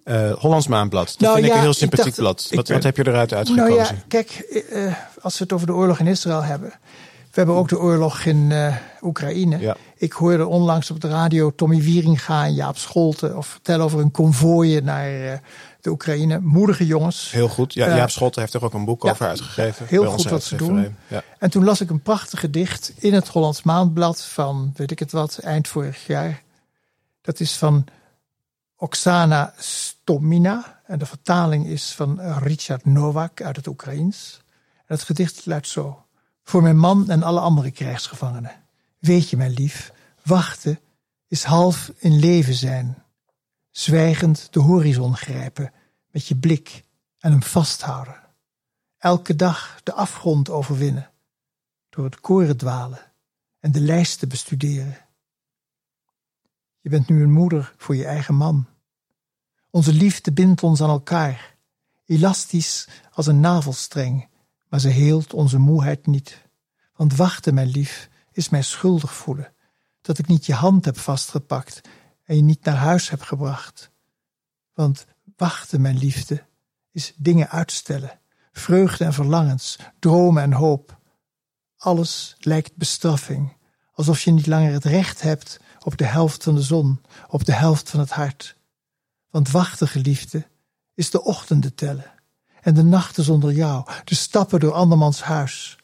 [0.05, 1.05] Uh, Hollands Maanblad.
[1.05, 2.47] Dat nou, vind ik een heel sympathiek blad.
[2.51, 3.75] Wat, wat, heb je eruit uitgekozen?
[3.75, 6.69] Nou ja, kijk, uh, als we het over de oorlog in Israël hebben.
[7.31, 9.59] We hebben ook de oorlog in uh, Oekraïne.
[9.59, 9.75] Ja.
[9.97, 14.11] Ik hoorde onlangs op de radio Tommy Wieringa en Jaap Scholten of vertellen over een
[14.11, 15.41] konvooien naar
[15.87, 16.39] de Oekraïne.
[16.39, 17.31] Moedige jongens.
[17.31, 17.73] Heel goed.
[17.73, 19.87] Ja, Jaap Scholten heeft er ook een boek over uitgegeven.
[19.87, 20.95] Heel goed wat ze doen.
[21.07, 21.23] Ja.
[21.39, 25.11] En toen las ik een prachtig gedicht in het Hollands Maandblad van, weet ik het
[25.11, 26.43] wat, eind vorig jaar.
[27.21, 27.85] Dat is van
[28.75, 30.81] Oksana Stomina.
[30.85, 34.41] En de vertaling is van Richard Novak uit het Oekraïens.
[34.75, 36.05] En het gedicht luidt zo.
[36.43, 38.51] Voor mijn man en alle andere krijgsgevangenen.
[38.99, 39.91] Weet je, mijn lief,
[40.23, 40.79] wachten
[41.27, 43.03] is half in leven zijn.
[43.71, 45.71] Zwijgend de horizon grijpen
[46.17, 46.83] met je blik
[47.19, 48.23] en hem vasthouden.
[48.97, 51.11] Elke dag de afgrond overwinnen.
[51.89, 53.11] Door het koren dwalen
[53.59, 54.97] en de lijsten bestuderen.
[56.79, 58.65] Je bent nu een moeder voor je eigen man.
[59.69, 61.55] Onze liefde bindt ons aan elkaar,
[62.05, 64.27] elastisch als een navelstreng,
[64.69, 66.41] maar ze heelt onze moeheid niet.
[66.95, 69.53] Want wachten, mijn lief, is mij schuldig voelen,
[70.01, 71.81] dat ik niet je hand heb vastgepakt
[72.23, 73.91] en je niet naar huis heb gebracht.
[74.73, 75.05] Want
[75.37, 76.43] wachten, mijn liefde,
[76.91, 78.19] is dingen uitstellen,
[78.51, 80.99] vreugde en verlangens, dromen en hoop.
[81.77, 83.57] Alles lijkt bestraffing,
[83.93, 87.53] alsof je niet langer het recht hebt op de helft van de zon, op de
[87.53, 88.55] helft van het hart.
[89.29, 90.47] Want wachten, geliefde,
[90.93, 92.11] is de ochtenden tellen
[92.61, 95.77] en de nachten zonder jou, de stappen door andermans huis,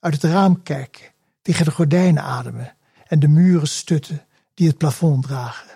[0.00, 5.22] uit het raam kijken, tegen de gordijnen ademen en de muren stutten die het plafond
[5.22, 5.75] dragen.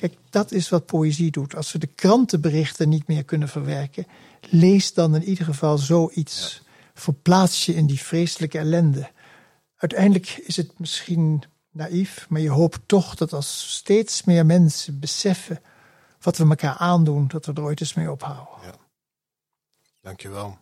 [0.00, 1.54] Kijk, dat is wat poëzie doet.
[1.54, 4.06] Als we de krantenberichten niet meer kunnen verwerken,
[4.40, 6.62] lees dan in ieder geval zoiets.
[6.94, 9.10] Verplaats je in die vreselijke ellende.
[9.76, 15.62] Uiteindelijk is het misschien naïef, maar je hoopt toch dat als steeds meer mensen beseffen
[16.20, 18.54] wat we elkaar aandoen, dat we er ooit eens mee ophouden.
[18.62, 18.74] Ja.
[20.00, 20.58] Dankjewel.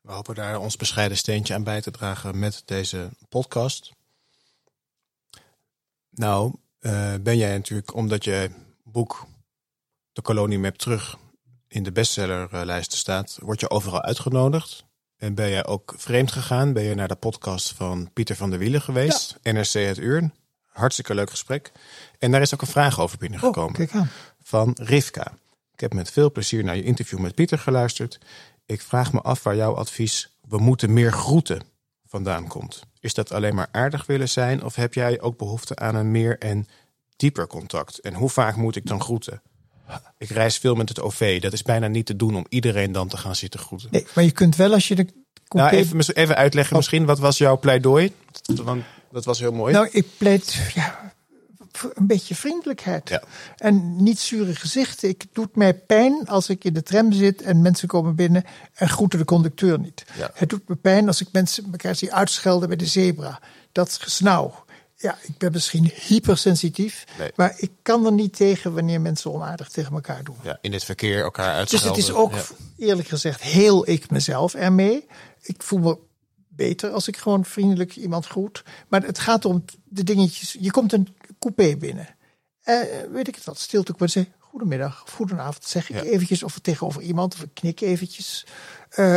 [0.00, 3.92] We hopen daar ons bescheiden steentje aan bij te dragen met deze podcast.
[6.10, 8.50] Nou, uh, ben jij natuurlijk, omdat je
[8.84, 9.26] boek
[10.12, 11.18] De Kolonie Map terug
[11.68, 14.86] in de bestsellerlijsten staat, word je overal uitgenodigd.
[15.16, 16.72] En ben jij ook vreemd gegaan?
[16.72, 19.38] Ben je naar de podcast van Pieter van der Wielen geweest?
[19.42, 20.30] NRC Het Uur.
[20.66, 21.72] Hartstikke leuk gesprek.
[22.18, 23.88] En daar is ook een vraag over binnengekomen.
[23.94, 24.02] Oh,
[24.42, 25.32] van Rivka.
[25.72, 28.18] Ik heb met veel plezier naar je interview met Pieter geluisterd.
[28.66, 31.62] Ik vraag me af waar jouw advies we moeten meer groeten
[32.06, 32.82] vandaan komt.
[33.00, 36.38] Is dat alleen maar aardig willen zijn of heb jij ook behoefte aan een meer
[36.38, 36.66] en
[37.16, 37.98] dieper contact?
[37.98, 39.42] En hoe vaak moet ik dan groeten?
[40.18, 41.40] Ik reis veel met het OV.
[41.40, 43.88] Dat is bijna niet te doen om iedereen dan te gaan zitten groeten.
[43.90, 45.06] Nee, maar je kunt wel als je de.
[45.48, 46.78] Nou, even, even uitleggen oh.
[46.78, 47.04] misschien.
[47.04, 48.12] Wat was jouw pleidooi?
[48.64, 49.72] Want dat was heel mooi.
[49.72, 51.12] Nou, ik pleit ja,
[51.94, 53.08] een beetje vriendelijkheid.
[53.08, 53.22] Ja.
[53.56, 55.08] En niet zure gezichten.
[55.08, 58.44] Ik, het doet mij pijn als ik in de tram zit en mensen komen binnen
[58.74, 60.04] en groeten de conducteur niet.
[60.18, 60.30] Ja.
[60.34, 63.40] Het doet me pijn als ik mensen elkaar zie uitschelden bij de zebra.
[63.72, 64.66] Dat gesnauw.
[65.00, 67.04] Ja, ik ben misschien hypersensitief,
[67.34, 70.36] maar ik kan er niet tegen wanneer mensen onaardig tegen elkaar doen.
[70.42, 71.94] Ja, in het verkeer elkaar uitschelden.
[71.94, 72.32] Dus het is ook,
[72.76, 75.06] eerlijk gezegd, heel ik mezelf ermee.
[75.42, 75.98] Ik voel me
[76.58, 78.62] beter als ik gewoon vriendelijk iemand groet.
[78.88, 80.56] Maar het gaat om de dingetjes.
[80.60, 82.08] Je komt een coupé binnen.
[82.64, 82.80] Uh,
[83.12, 87.02] weet ik het wat, stilte ik zeggen, goedemiddag of goedenavond, zeg ik eventjes of tegenover
[87.02, 88.46] iemand of ik knik eventjes.
[88.96, 89.16] Uh,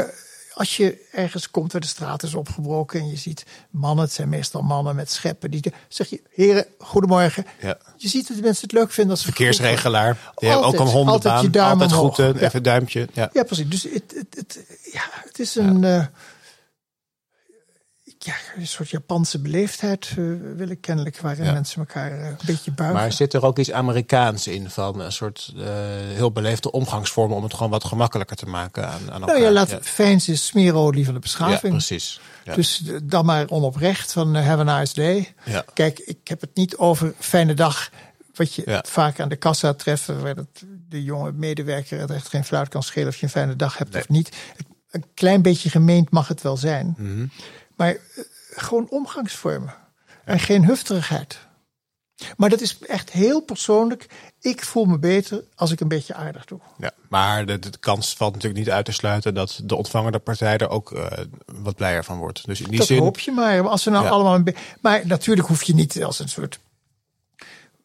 [0.53, 4.29] als je ergens komt waar de straat is opgebroken en je ziet mannen, het zijn
[4.29, 7.45] meestal mannen met scheppen, die zeg je, heren, goedemorgen.
[7.61, 7.77] Ja.
[7.97, 10.31] Je ziet dat de mensen het leuk vinden als verkeersregelaar.
[10.35, 12.39] Die hebben ook een hondenbaan, altijd, altijd groeten, ja.
[12.39, 13.07] even duimpje.
[13.13, 13.29] Ja.
[13.33, 13.69] ja, precies.
[13.69, 14.59] Dus het, het, het,
[14.91, 15.83] ja, het is een.
[15.83, 16.05] Uh,
[18.23, 22.71] ja, een soort Japanse beleefdheid uh, wil ik kennelijk, waarin mensen elkaar uh, een beetje
[22.71, 22.99] buigen.
[22.99, 25.65] Maar zit er ook iets Amerikaans in, van een soort uh,
[26.13, 29.35] heel beleefde omgangsvormen om het gewoon wat gemakkelijker te maken aan, aan elkaar?
[29.35, 29.79] Nou ja, laat ja.
[29.81, 31.61] fijns is smeerolie van de beschaving.
[31.61, 32.19] Ja, precies.
[32.43, 32.55] Ja.
[32.55, 35.33] Dus dan maar onoprecht van have a nice day.
[35.43, 35.65] Ja.
[35.73, 37.89] Kijk, ik heb het niet over fijne dag,
[38.33, 42.43] wat je vaak aan de kassa treft, waar het, de jonge medewerker het echt geen
[42.43, 44.35] fluit kan schelen of je een fijne dag hebt of niet.
[44.91, 46.95] Een klein beetje gemeend mag het wel zijn.
[46.97, 47.31] Mm -hmm.
[47.81, 49.73] Maar eh, gewoon omgangsvormen.
[50.23, 51.39] En geen hufterigheid.
[52.37, 54.05] Maar dat is echt heel persoonlijk.
[54.39, 56.59] Ik voel me beter als ik een beetje aardig doe.
[56.77, 60.57] Ja, maar de, de kans valt natuurlijk niet uit te sluiten dat de ontvangende partij
[60.57, 61.05] er ook uh,
[61.45, 62.45] wat blijer van wordt.
[62.45, 62.99] Dus in die dat zin.
[62.99, 63.67] hoop je maar.
[63.67, 64.35] Als ze nou allemaal.
[64.35, 66.59] Een maar natuurlijk hoef je niet als een soort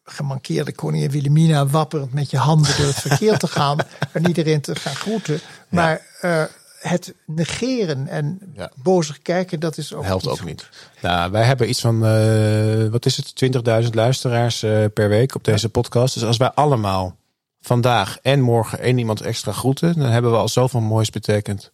[0.03, 3.77] gemankeerde koningin Wilhelmina wapperend met je handen door het verkeer te gaan
[4.13, 5.39] en iedereen te gaan groeten.
[5.69, 6.43] Maar uh,
[6.79, 8.71] het negeren en ja.
[8.75, 10.69] bozig kijken, dat is ook helpt ook niet.
[11.01, 15.43] Nou, wij hebben iets van, uh, wat is het, 20.000 luisteraars uh, per week op
[15.43, 16.13] deze podcast.
[16.13, 17.15] Dus als wij allemaal
[17.59, 21.71] vandaag en morgen één iemand extra groeten, dan hebben we al zoveel moois betekend.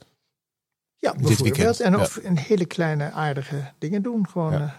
[1.00, 1.80] Ja, bijvoorbeeld.
[1.80, 4.28] En of een hele kleine aardige dingen doen.
[4.30, 4.72] Gewoon, uh,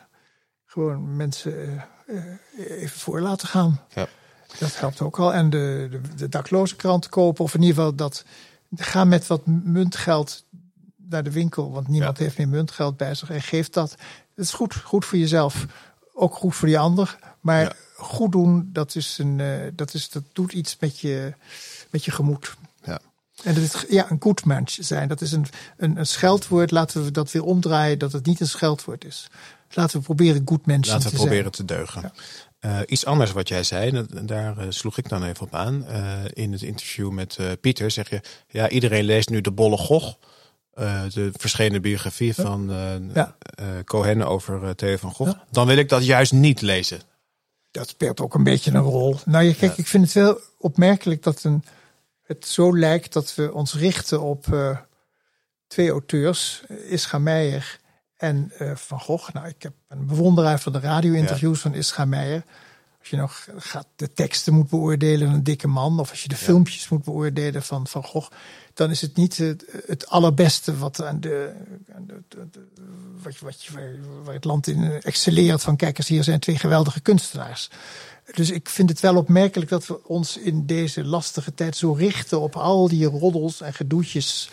[0.64, 1.84] gewoon mensen
[2.56, 3.80] even voor laten gaan.
[3.94, 4.06] Ja.
[4.58, 5.34] Dat helpt ook al.
[5.34, 7.44] En de, de, de dakloze krant kopen.
[7.44, 8.24] Of in ieder geval dat.
[8.76, 10.44] Ga met wat muntgeld
[10.96, 11.72] naar de winkel.
[11.72, 13.30] Want niemand heeft meer muntgeld bij zich.
[13.30, 13.90] En geeft dat.
[14.34, 15.66] Het is goed, goed voor jezelf.
[16.14, 17.18] Ook goed voor die ander.
[17.40, 21.34] Maar goed doen, dat, is een, uh, dat, is, dat doet iets met je,
[21.90, 22.56] met je gemoed.
[22.84, 23.00] Ja.
[23.42, 25.08] En dat is ja, een goed mens zijn.
[25.08, 26.70] Dat is een, een, een scheldwoord.
[26.70, 29.28] Laten we dat weer omdraaien, dat het niet een scheldwoord is.
[29.70, 32.12] Laten we proberen goed mensen Laten we proberen te deugen.
[32.64, 35.86] Uh, iets anders wat jij zei, daar uh, sloeg ik dan even op aan.
[35.88, 40.18] Uh, in het interview met Pieter zeg je, ja, iedereen leest nu de Bolle Gog.
[40.74, 42.70] de verschenen biografie van
[43.14, 43.36] ja.
[43.84, 45.30] Cohen over Theo van Gogh.
[45.30, 45.44] Ja.
[45.50, 47.00] Dan wil ik dat juist niet lezen.
[47.70, 49.16] Dat speelt ook een beetje een rol.
[49.24, 51.64] Nou, je, kijk, ik vind het wel opmerkelijk dat een,
[52.22, 54.46] het zo lijkt dat we ons richten op
[55.66, 57.78] twee auteurs, Ischa Meijer
[58.16, 62.44] en uh, Van Gogh, nou, ik heb een bewonderaar van de radio-interviews van Ischa Meijer.
[62.98, 66.28] Als je nog gaat de teksten moet beoordelen van een dikke man, of als je
[66.28, 68.30] de filmpjes moet beoordelen van Van Gogh,
[68.74, 71.52] dan is het niet het, het allerbeste wat aan de,
[71.94, 72.48] aan de, de,
[73.22, 73.68] wat, wat,
[74.24, 77.70] waar het land in excelleert van kijk eens, hier zijn twee geweldige kunstenaars.
[78.34, 82.40] Dus ik vind het wel opmerkelijk dat we ons in deze lastige tijd zo richten
[82.40, 84.50] op al die roddels en gedoetjes.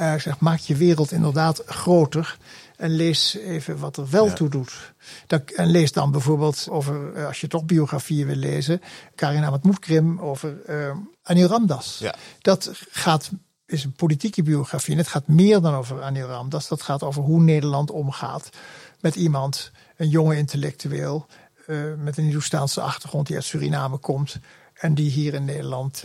[0.00, 2.38] Uh, zeg, maak je wereld inderdaad groter.
[2.76, 4.94] En lees even wat er wel toe doet.
[5.26, 8.80] Dat, en lees dan bijvoorbeeld over, eh, als je toch biografieën wil lezen,
[9.14, 11.98] Karin Amat over uh, Anil Ramdas.
[11.98, 12.14] Ja.
[12.40, 13.30] Dat gaat,
[13.66, 14.92] is een politieke biografie.
[14.92, 16.68] En het gaat meer dan over Anil Ramdas.
[16.68, 18.48] Dat gaat over hoe Nederland omgaat
[19.00, 21.26] met iemand, een jonge intellectueel,
[21.66, 24.38] uh, met een Hindoestaanse achtergrond die uit Suriname komt.
[24.74, 26.04] En die hier in Nederland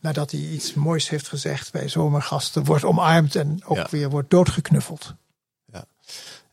[0.00, 5.14] nadat hij iets moois heeft gezegd bij zomergasten, wordt omarmd en ook weer wordt doodgeknuffeld.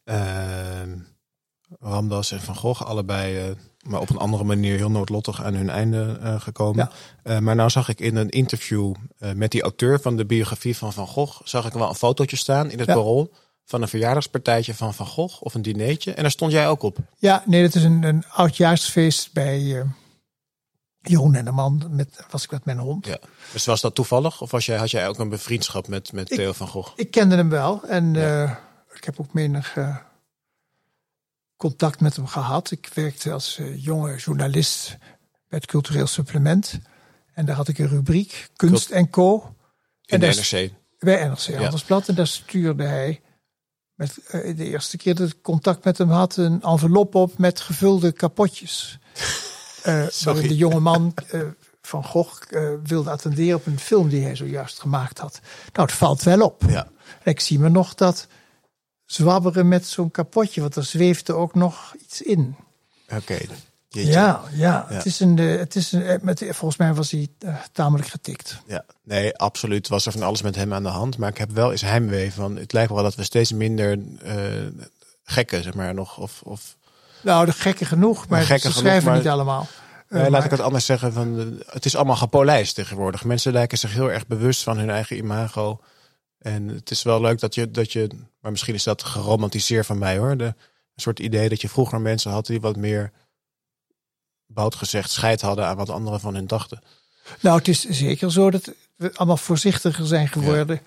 [0.06, 0.16] Uh,
[1.80, 5.70] Ramdas en Van Gogh, allebei, uh, maar op een andere manier heel noodlottig aan hun
[5.70, 6.90] einde uh, gekomen.
[7.24, 7.36] Ja.
[7.36, 8.94] Uh, maar nou zag ik in een interview
[9.36, 12.72] met die auteur van de biografie van Van Gogh, zag ik wel een fotootje staan
[12.72, 12.94] in het ja.
[12.94, 13.34] parool
[13.66, 16.14] van een verjaardagspartijtje van Van Gogh of een dineetje.
[16.14, 16.98] En daar stond jij ook op.
[17.18, 19.86] Ja, nee, dat is een, een oudjaarsfeest bij
[21.02, 23.06] Jeroen en de man, met, was ik met mijn hond.
[23.06, 23.18] Ja.
[23.52, 24.42] Dus was dat toevallig?
[24.42, 26.92] Of was jij, had jij ook een bevriendschap met, met ik, Theo van Gogh?
[26.96, 27.84] Ik kende hem wel.
[27.84, 28.60] En ja.
[28.96, 29.98] Ik heb ook menig uh,
[31.58, 32.72] contact met hem gehad.
[32.72, 34.98] Ik werkte als uh, jonge journalist
[35.50, 36.80] bij het Cultureel Supplement.
[37.34, 39.56] En daar had ik een rubriek, Kunst en Co.
[40.06, 40.72] In en de NRC?
[41.00, 41.58] Bij NRC ja.
[41.58, 42.08] Handelsblad.
[42.08, 43.22] En daar stuurde hij,
[43.94, 47.60] met, uh, de eerste keer dat ik contact met hem had, een envelop op met
[47.60, 49.00] gevulde kapotjes.
[50.24, 51.14] waarin de jonge man
[51.82, 52.42] van Gogh
[52.84, 55.40] wilde attenderen op een film die hij zojuist gemaakt had.
[55.74, 56.64] Nou, het valt wel op.
[56.68, 56.88] Ja.
[57.24, 58.28] En ik zie me nog dat
[59.14, 62.56] zwabberen met zo'n kapotje, want er zweefde ook nog iets in.
[63.16, 63.38] Oké.
[64.02, 67.28] Ja, ja, Het is een, eh, het is een, eh, met, volgens mij was hij
[67.40, 68.62] uh, tamelijk getikt.
[68.68, 69.88] Ja, nee, absoluut.
[69.88, 71.18] Was er van alles met hem aan de hand.
[71.18, 72.56] Maar ik heb wel eens heimwee van.
[72.56, 74.34] Het lijkt wel dat we steeds minder uh,
[75.24, 76.18] gekken, zeg maar, nog.
[76.18, 76.78] Of, of...
[77.22, 79.18] Nou, de gekken genoeg, maar gekken ze schrijven maar...
[79.18, 79.68] niet allemaal.
[80.10, 81.14] Uh, laat ik het anders zeggen.
[81.14, 83.24] Van, het is allemaal gepolijst tegenwoordig.
[83.24, 85.80] Mensen lijken zich heel erg bewust van hun eigen imago.
[86.44, 89.98] En het is wel leuk dat je, dat je maar misschien is dat geromantiseerd van
[89.98, 90.38] mij hoor.
[90.38, 93.12] De, een soort idee dat je vroeger mensen had die wat meer,
[94.46, 96.82] bout gezegd, scheid hadden aan wat anderen van hun dachten.
[97.40, 100.82] Nou, het is zeker zo dat we allemaal voorzichtiger zijn geworden.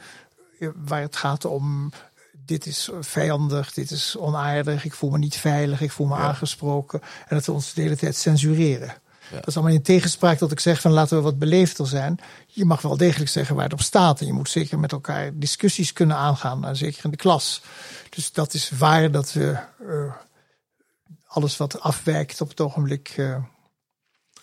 [0.75, 1.93] Waar het gaat om,
[2.33, 7.01] dit is vijandig, dit is onaardig, ik voel me niet veilig, ik voel me aangesproken.
[7.03, 8.95] En dat we ons de hele tijd censureren.
[9.31, 12.21] Dat is allemaal in tegenspraak dat ik zeg van laten we wat beleefder zijn.
[12.47, 14.21] Je mag wel degelijk zeggen waar het op staat.
[14.21, 16.65] En je moet zeker met elkaar discussies kunnen aangaan.
[16.65, 17.63] En zeker in de klas.
[18.11, 20.13] Dus dat is waar dat we uh,
[21.27, 23.37] alles wat afwijkt op het ogenblik uh,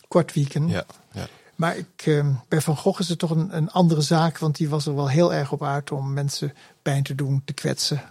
[0.07, 0.67] kort wieken.
[0.67, 1.27] Ja, ja.
[1.55, 4.37] Maar ik, uh, bij Van Gogh is het toch een, een, andere zaak.
[4.37, 7.53] Want die was er wel heel erg op uit om mensen pijn te doen, te
[7.53, 8.03] kwetsen.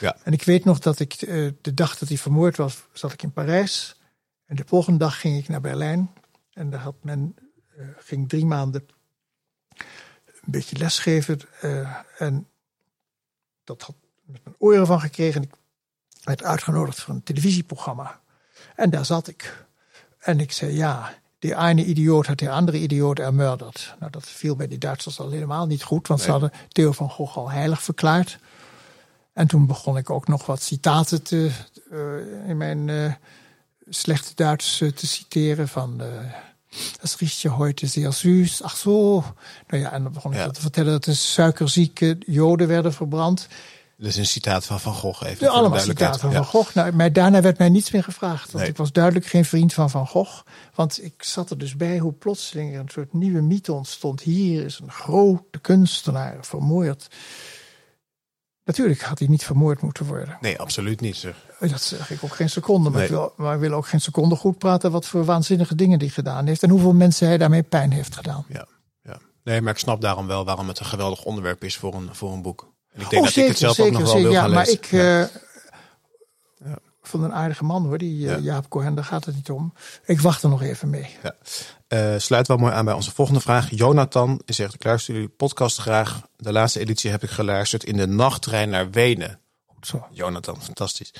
[0.00, 0.16] Ja.
[0.22, 1.18] En ik weet nog dat ik
[1.60, 3.96] de dag dat hij vermoord was, zat ik in Parijs.
[4.52, 6.10] En de volgende dag ging ik naar Berlijn.
[6.52, 7.36] En daar had men,
[7.78, 8.86] uh, ging drie maanden
[10.26, 11.40] een beetje lesgeven.
[11.64, 12.48] Uh, en
[13.64, 15.42] dat had met mijn oren van gekregen.
[15.42, 15.50] Ik
[16.24, 18.20] werd uitgenodigd voor een televisieprogramma.
[18.76, 19.66] En daar zat ik.
[20.18, 23.94] En ik zei, ja, die ene idioot had de andere idioot ermurderd.
[23.98, 26.08] Nou, dat viel bij die Duitsers al helemaal niet goed.
[26.08, 28.38] Want ze hadden Theo van Gogh al heilig verklaard.
[29.32, 31.50] En toen begon ik ook nog wat citaten te,
[31.90, 32.88] uh, in mijn
[33.94, 36.06] slechte Duits te citeren van uh,
[37.00, 38.62] Dat riecht je heute zeer süß.
[38.62, 39.24] Ach zo.
[39.68, 43.48] Nou ja, en dan begon ik te vertellen dat de suikerzieke joden werden verbrand.
[43.96, 45.38] Dat is een citaat van Van Gogh even.
[45.38, 46.74] De allemaal citaten van Van Gogh.
[46.74, 48.52] Nou, maar daarna werd mij niets meer gevraagd.
[48.52, 50.42] Want ik was duidelijk geen vriend van Van Gogh.
[50.74, 54.20] Want ik zat er dus bij hoe plotseling er een soort nieuwe mythe ontstond.
[54.20, 57.08] Hier is een grote kunstenaar vermoord.
[58.64, 60.38] Natuurlijk had hij niet vermoord moeten worden.
[60.40, 61.16] Nee, absoluut niet.
[61.16, 61.34] Zeg.
[61.60, 62.90] Dat zeg ik ook geen seconde.
[62.90, 65.98] Maar, ik wil, maar ik wil ook geen seconde goed praten wat voor waanzinnige dingen
[65.98, 66.62] hij gedaan heeft.
[66.62, 68.44] En hoeveel mensen hij daarmee pijn heeft gedaan.
[68.48, 68.66] Ja,
[69.02, 69.18] ja.
[69.44, 72.32] Nee, maar ik snap daarom wel waarom het een geweldig onderwerp is voor een, voor
[72.32, 72.72] een boek.
[72.92, 74.40] En ik denk oh, dat zeker, ik het zelf zeker, ook nog wel wil ja,
[74.40, 74.78] gaan maar lezen.
[74.78, 75.28] ik uh, ja.
[77.12, 79.72] Vond een aardige man hoor, die uh, Jaap Cohen, daar gaat het niet om.
[80.04, 81.16] Ik wacht er nog even mee.
[81.22, 81.34] Ja.
[81.88, 83.70] Uh, sluit wel mooi aan bij onze volgende vraag.
[83.70, 86.22] Jonathan zegt, ik luister jullie podcast graag.
[86.36, 89.38] De laatste editie heb ik geluisterd in de nachttrein naar Wenen.
[89.80, 90.06] Zo.
[90.10, 91.14] Jonathan, fantastisch.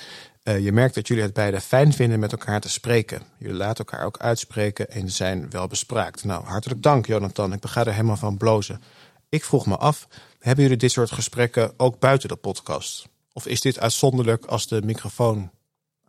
[0.44, 3.22] Uh, je merkt dat jullie het beide fijn vinden met elkaar te spreken.
[3.38, 6.24] Jullie laten elkaar ook uitspreken en zijn wel bespraakt.
[6.24, 7.52] Nou, hartelijk dank Jonathan.
[7.52, 8.82] Ik bega er helemaal van blozen.
[9.28, 13.08] Ik vroeg me af, hebben jullie dit soort gesprekken ook buiten de podcast?
[13.32, 15.50] Of is dit uitzonderlijk als de microfoon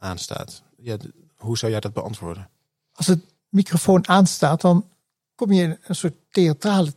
[0.03, 0.63] aanstaat?
[0.77, 0.97] Ja,
[1.35, 2.49] hoe zou jij dat beantwoorden?
[2.91, 4.87] Als de microfoon aanstaat, dan
[5.35, 6.93] kom je in een soort theatrale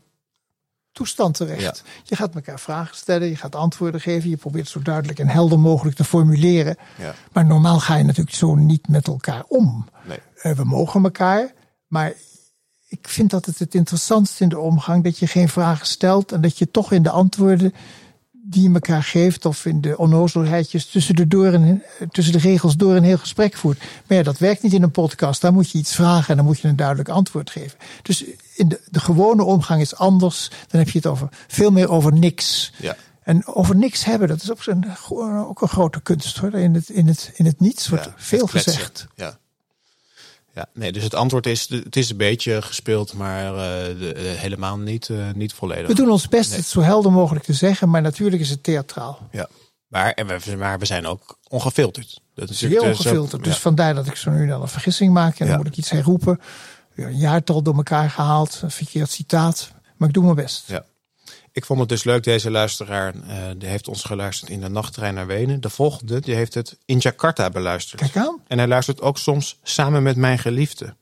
[0.92, 1.83] toestand terecht.
[1.85, 1.90] Ja.
[2.03, 5.59] Je gaat elkaar vragen stellen, je gaat antwoorden geven, je probeert zo duidelijk en helder
[5.59, 6.77] mogelijk te formuleren.
[6.99, 7.14] Ja.
[7.33, 9.88] Maar normaal ga je natuurlijk zo niet met elkaar om.
[10.05, 10.19] Nee.
[10.42, 11.53] Uh, we mogen elkaar,
[11.87, 12.12] maar
[12.88, 16.40] ik vind dat het het interessantste in de omgang dat je geen vragen stelt en
[16.40, 17.75] dat je toch in de antwoorden
[18.49, 22.77] die je elkaar geeft of in de onnozelheidjes tussen de, door en, tussen de regels
[22.77, 23.79] door een heel gesprek voert.
[23.79, 25.41] Maar ja, dat werkt niet in een podcast.
[25.41, 27.79] Daar moet je iets vragen en dan moet je een duidelijk antwoord geven.
[28.03, 30.51] Dus in de, de gewone omgang is anders.
[30.69, 32.73] Dan heb je het over veel meer over niks.
[32.79, 32.97] Ja.
[33.23, 34.85] En over niks hebben, dat is ook een,
[35.47, 36.55] ook een grote kunst hoor.
[36.55, 39.07] In het, in het, in het niets wordt Ja, veel het gezegd.
[39.15, 39.39] Ja.
[40.57, 44.21] Ja, nee, dus het antwoord is, het is een beetje gespeeld, maar eh, de- de-
[44.21, 45.87] helemaal niet, eh, niet volledig.
[45.87, 46.59] We doen ons best Nee.
[46.59, 49.19] het zo helder mogelijk te zeggen, maar natuurlijk is het theatraal.
[49.33, 49.49] Ja.
[49.87, 52.21] Maar, en we, maar we zijn ook ongefilterd.
[52.35, 53.45] Dat is is ook- ongefilterd.
[53.45, 53.61] Dus ja.
[53.61, 55.33] vandaar dat ik zo nu dan een vergissing maak.
[55.33, 55.57] En dan Ja.
[55.57, 56.40] moet ik iets herroepen.
[56.95, 58.61] Weer Een jaartal door elkaar gehaald.
[58.62, 59.71] Een verkeerd citaat.
[59.97, 60.64] Maar ik doe mijn best.
[60.69, 60.85] Ja.
[61.57, 65.14] Ik vond het dus leuk, deze luisteraar eh, die heeft ons geluisterd in de nachttrein
[65.14, 65.61] naar Wenen.
[65.61, 68.01] De volgende, die heeft het in Jakarta beluisterd.
[68.01, 68.42] Kijk aan.
[68.47, 70.97] En hij luistert ook soms samen met mijn geliefde.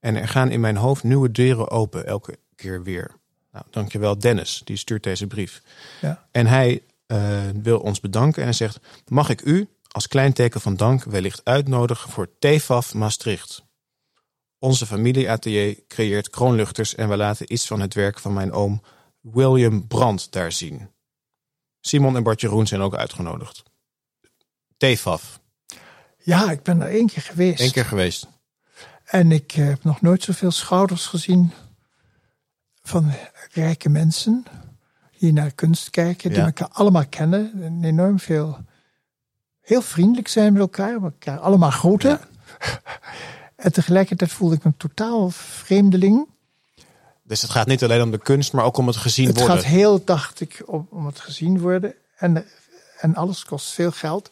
[0.00, 3.10] En er gaan in mijn hoofd nieuwe deuren open, elke keer weer.
[3.52, 5.62] Nou, dankjewel Dennis, die stuurt deze brief.
[6.00, 6.26] Ja.
[6.30, 7.18] En hij eh,
[7.62, 8.78] wil ons bedanken en hij zegt...
[9.08, 13.64] Mag ik u als klein teken van dank wellicht uitnodigen voor TFAF Maastricht?
[14.58, 16.94] Onze familieatelier creëert kroonluchters...
[16.94, 18.82] en we laten iets van het werk van mijn oom
[19.20, 20.90] William Brandt daar zien.
[21.80, 23.62] Simon en Bart Jeroen zijn ook uitgenodigd.
[24.76, 25.40] TFAF,
[26.22, 27.60] Ja, ik ben er één keer geweest.
[27.60, 28.26] één keer geweest.
[29.04, 31.52] En ik eh, heb nog nooit zoveel schouders gezien
[32.82, 33.12] van
[33.52, 34.44] rijke mensen
[35.18, 36.44] die naar kunst kijken, die Ja.
[36.44, 37.62] elkaar allemaal kennen.
[37.62, 38.58] En enorm veel,
[39.60, 42.10] heel vriendelijk zijn met elkaar, elkaar allemaal groeten.
[42.58, 42.78] Ja.
[43.56, 46.28] En tegelijkertijd voelde ik me een totaal vreemdeling.
[47.30, 49.56] Dus het gaat niet alleen om de kunst, maar ook om het gezien Het worden.
[49.56, 51.94] gaat heel, dacht ik, om, om het gezien worden.
[52.16, 52.44] En,
[53.00, 54.30] en alles kost veel geld.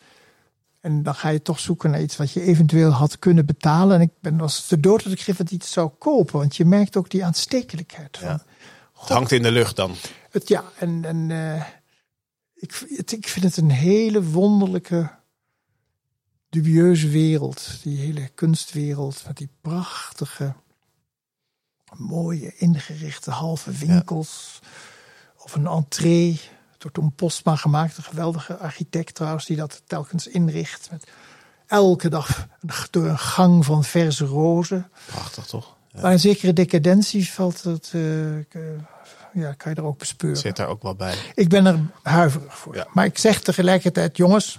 [0.81, 3.97] En dan ga je toch zoeken naar iets wat je eventueel had kunnen betalen.
[3.97, 6.39] En ik ben was te dood dat ik dat iets zou kopen.
[6.39, 8.29] Want je merkt ook die aanstekelijkheid van.
[8.29, 8.45] Ja.
[9.01, 9.95] Het hangt in de lucht dan.
[10.31, 11.65] Het, ja, en, en eh,
[12.55, 15.11] ik, het, ik vind het een hele wonderlijke,
[16.49, 17.79] dubieuze wereld.
[17.83, 20.55] Die hele kunstwereld met die prachtige,
[21.97, 24.61] mooie, ingerichte halve winkels.
[25.39, 26.41] Of een entree,
[26.79, 27.97] door Tom Postma gemaakt.
[27.97, 30.89] Een geweldige architect trouwens, die dat telkens inricht.
[30.91, 31.07] Met
[31.67, 32.47] elke dag
[32.91, 34.91] door een gang van verse rozen.
[35.07, 35.77] Prachtig toch?
[35.93, 36.01] Ja.
[36.01, 38.01] Maar een zekere decadentie valt het, eh,
[39.33, 40.39] ja, kan je er ook bespeuren.
[40.39, 41.15] Zit daar ook wel bij.
[41.35, 42.75] Ik ben er huiverig voor.
[42.75, 42.87] Ja.
[42.93, 44.59] Maar ik zeg tegelijkertijd, jongens,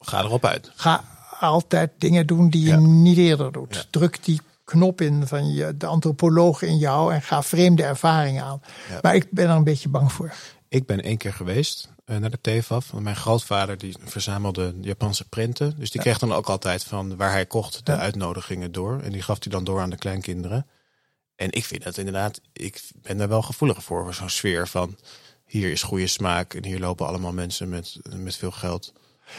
[0.00, 0.70] Ga erop uit.
[0.74, 1.04] ga
[1.40, 2.76] altijd dingen doen die je Ja.
[2.78, 3.86] niet eerder doet.
[3.90, 8.62] Druk die knop in van je, de antropoloog in jou en ga vreemde ervaringen aan.
[8.88, 8.98] Ja.
[9.02, 10.32] Maar ik ben er een beetje bang voor.
[10.68, 12.90] Ik ben één keer geweest eh, naar de TFAF.
[12.90, 15.74] Want Mijn grootvader die verzamelde Japanse prenten.
[15.78, 17.98] Dus die kreeg dan ook altijd van waar hij kocht de Ja.
[17.98, 19.00] uitnodigingen door.
[19.00, 20.66] En die gaf hij dan door aan de kleinkinderen.
[21.36, 24.02] En ik vind dat inderdaad, ik ben daar wel gevoeliger voor.
[24.04, 24.96] voor Zo'n sfeer van
[25.46, 26.54] hier is goede smaak.
[26.54, 28.92] En hier lopen allemaal mensen met, met veel geld.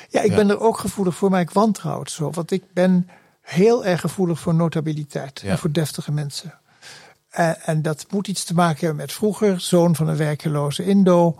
[0.09, 2.29] Ja, ik ben er ook gevoelig voor, maar ik wantrouw het zo.
[2.29, 3.09] Want ik ben
[3.41, 5.49] heel erg gevoelig voor notabiliteit Ja.
[5.51, 6.53] en voor deftige mensen.
[7.29, 11.35] En, en dat moet iets te maken hebben met vroeger, zoon van een werkeloze Indo.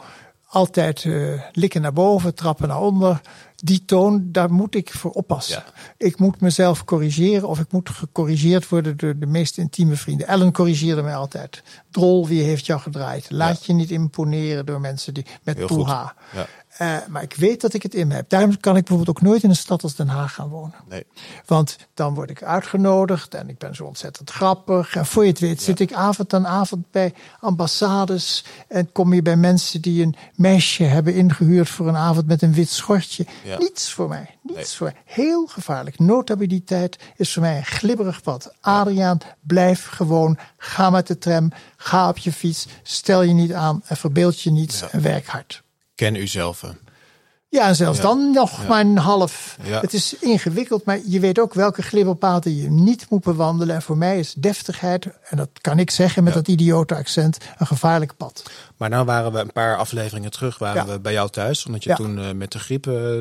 [0.48, 3.22] Altijd eh, likken naar boven, trappen naar onder.
[3.56, 5.64] die toon, daar moet ik voor oppassen.
[5.98, 10.28] Ik moet mezelf corrigeren of ik moet gecorrigeerd worden door de meest intieme vrienden.
[10.28, 11.64] Ellen corrigeerde mij altijd.
[11.92, 13.26] Drol, wie heeft jou gedraaid?
[13.30, 16.14] Laat je niet imponeren door mensen die met poeha.
[16.34, 16.46] Ja.
[16.82, 18.30] Uh, maar ik weet dat ik het in me heb.
[18.30, 20.76] Daarom kan ik bijvoorbeeld ook nooit in een stad als Den Haag gaan wonen.
[20.90, 21.06] Nee.
[21.46, 24.96] Want dan word ik uitgenodigd en ik ben zo ontzettend grappig.
[24.96, 28.46] En voor je het weet zit ik avond aan avond bij ambassades.
[28.68, 32.54] En kom je bij mensen die een meisje hebben ingehuurd voor een avond met een
[32.54, 33.26] wit schortje.
[33.60, 34.38] Niets voor mij.
[34.42, 34.94] Niets voor.
[35.06, 36.00] Heel gevaarlijk.
[36.00, 38.54] Notabiliteit is voor mij een glibberig pad.
[38.60, 40.38] Adriaan, blijf gewoon.
[40.58, 41.52] Ga met de tram.
[41.78, 42.68] Ga op je fiets.
[42.84, 45.64] Stel je niet aan en verbeeld je niets en werk hard.
[46.02, 46.64] Ken u zelf.
[47.52, 49.58] Ja, en zelfs dan nog maar een half.
[49.62, 53.76] Het is ingewikkeld, maar je weet ook welke glibberpaden je niet moet bewandelen.
[53.76, 57.68] En voor mij is deftigheid, en dat kan ik zeggen met dat idiote accent, een
[57.68, 58.44] gevaarlijk pad.
[58.78, 61.66] Maar nou waren we een paar afleveringen terug, waren we bij jou thuis.
[61.66, 63.18] Omdat je toen uh, met de griep uh,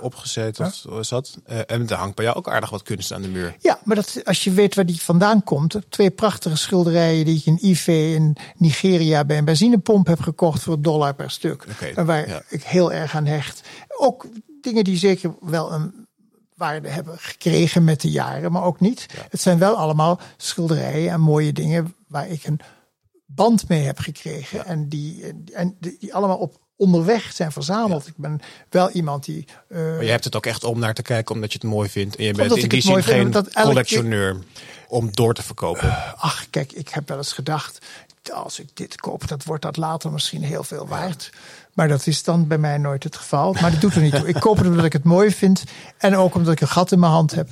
[0.00, 1.38] opgezeten zat.
[1.46, 3.56] Uh, en er hangt bij jou ook aardig wat kunst aan de muur.
[3.60, 5.76] Ja, maar dat, als je weet waar die vandaan komt.
[5.88, 10.80] Twee prachtige schilderijen die ik in Ife in Nigeria bij een benzinepomp heb gekocht voor
[10.80, 11.64] dollar per stuk.
[11.94, 13.43] en waar ik heel erg aan hecht.
[13.88, 14.26] Ook
[14.60, 16.06] dingen die zeker wel een
[16.54, 19.06] waarde hebben gekregen met de jaren, maar ook niet.
[19.30, 22.60] Het zijn wel allemaal schilderijen en mooie dingen waar ik een
[23.26, 24.64] band mee heb gekregen.
[24.64, 28.06] En, die, en die allemaal op onderweg zijn verzameld.
[28.06, 28.40] Ik ben
[28.70, 29.44] wel iemand die.
[29.68, 31.88] Uh, maar je hebt het ook echt om naar te kijken omdat je het mooi
[31.88, 32.16] vindt.
[32.16, 34.38] En je bent in die zin geen collectioneur
[34.88, 35.86] om door te verkopen.
[35.86, 37.78] Uh, ach, kijk, ik heb wel eens gedacht.
[38.32, 41.30] Als ik dit koop, dat wordt dat later misschien heel veel waard.
[41.74, 43.52] Maar dat is dan bij mij nooit het geval.
[43.60, 44.28] Maar dat doet er niet toe.
[44.28, 45.64] Ik koop het omdat ik het mooi vind.
[45.98, 47.48] En ook omdat ik een gat in mijn hand heb.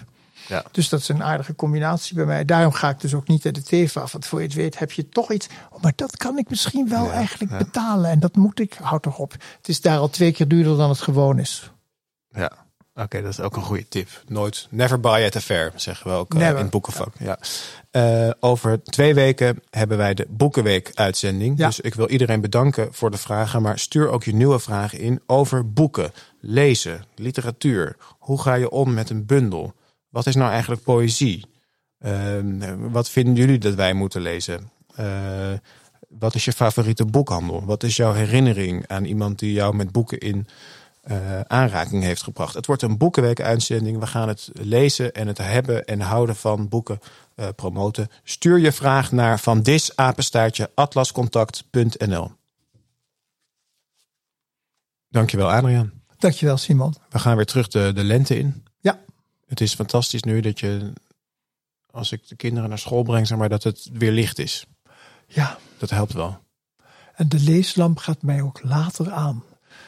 [0.48, 0.64] Ja.
[0.70, 2.44] Dus dat is een aardige combinatie bij mij.
[2.44, 4.12] Daarom ga ik dus ook niet naar de TV af.
[4.12, 5.48] Want voor je het weet heb je toch iets.
[5.70, 8.10] Oh, maar dat kan ik misschien wel eigenlijk betalen.
[8.10, 8.76] En dat moet ik.
[8.80, 9.32] Houd toch op.
[9.32, 11.70] Het is daar al twee keer duurder dan het gewoon is.
[12.30, 12.52] Ja.
[12.94, 14.08] Oké, dat is ook een goede tip.
[14.28, 17.14] Nooit, never buy at a fair, zeggen we ook uh, in het boekenvak.
[17.18, 17.38] Ja.
[17.92, 21.56] Uh, over twee weken hebben wij de Boekenweek-uitzending.
[21.56, 23.62] Dus ik wil iedereen bedanken voor de vragen.
[23.62, 27.96] Maar stuur ook je nieuwe vragen in over boeken, lezen, literatuur.
[28.18, 29.74] Hoe ga je om met een bundel?
[30.08, 31.44] Wat is nou eigenlijk poëzie?
[32.06, 32.12] Uh,
[32.78, 34.70] wat vinden jullie dat wij moeten lezen?
[35.00, 35.06] Uh,
[36.08, 37.64] wat is je favoriete boekhandel?
[37.64, 40.46] Wat is jouw herinnering aan iemand die jou met boeken in
[41.10, 42.54] uh, aanraking heeft gebracht?
[42.54, 43.98] Het wordt een boekenweek-uitzending.
[43.98, 46.98] We gaan het lezen en het hebben en houden van boeken
[47.36, 48.08] uh, promoten.
[48.24, 52.32] Stuur je vraag naar van disapenstaartje atlascontact.nl.
[55.08, 55.92] Dankjewel, Adriaan.
[56.18, 56.94] Dankjewel, Simon.
[57.08, 58.64] We gaan weer terug de, de lente in.
[58.80, 59.00] Ja.
[59.46, 60.92] Het is fantastisch nu dat je,
[61.90, 64.66] als ik de kinderen naar school breng, zeg maar, dat het weer licht is.
[65.26, 65.58] Ja.
[65.78, 66.38] Dat helpt wel.
[67.14, 69.42] En de leeslamp gaat mij ook later aan.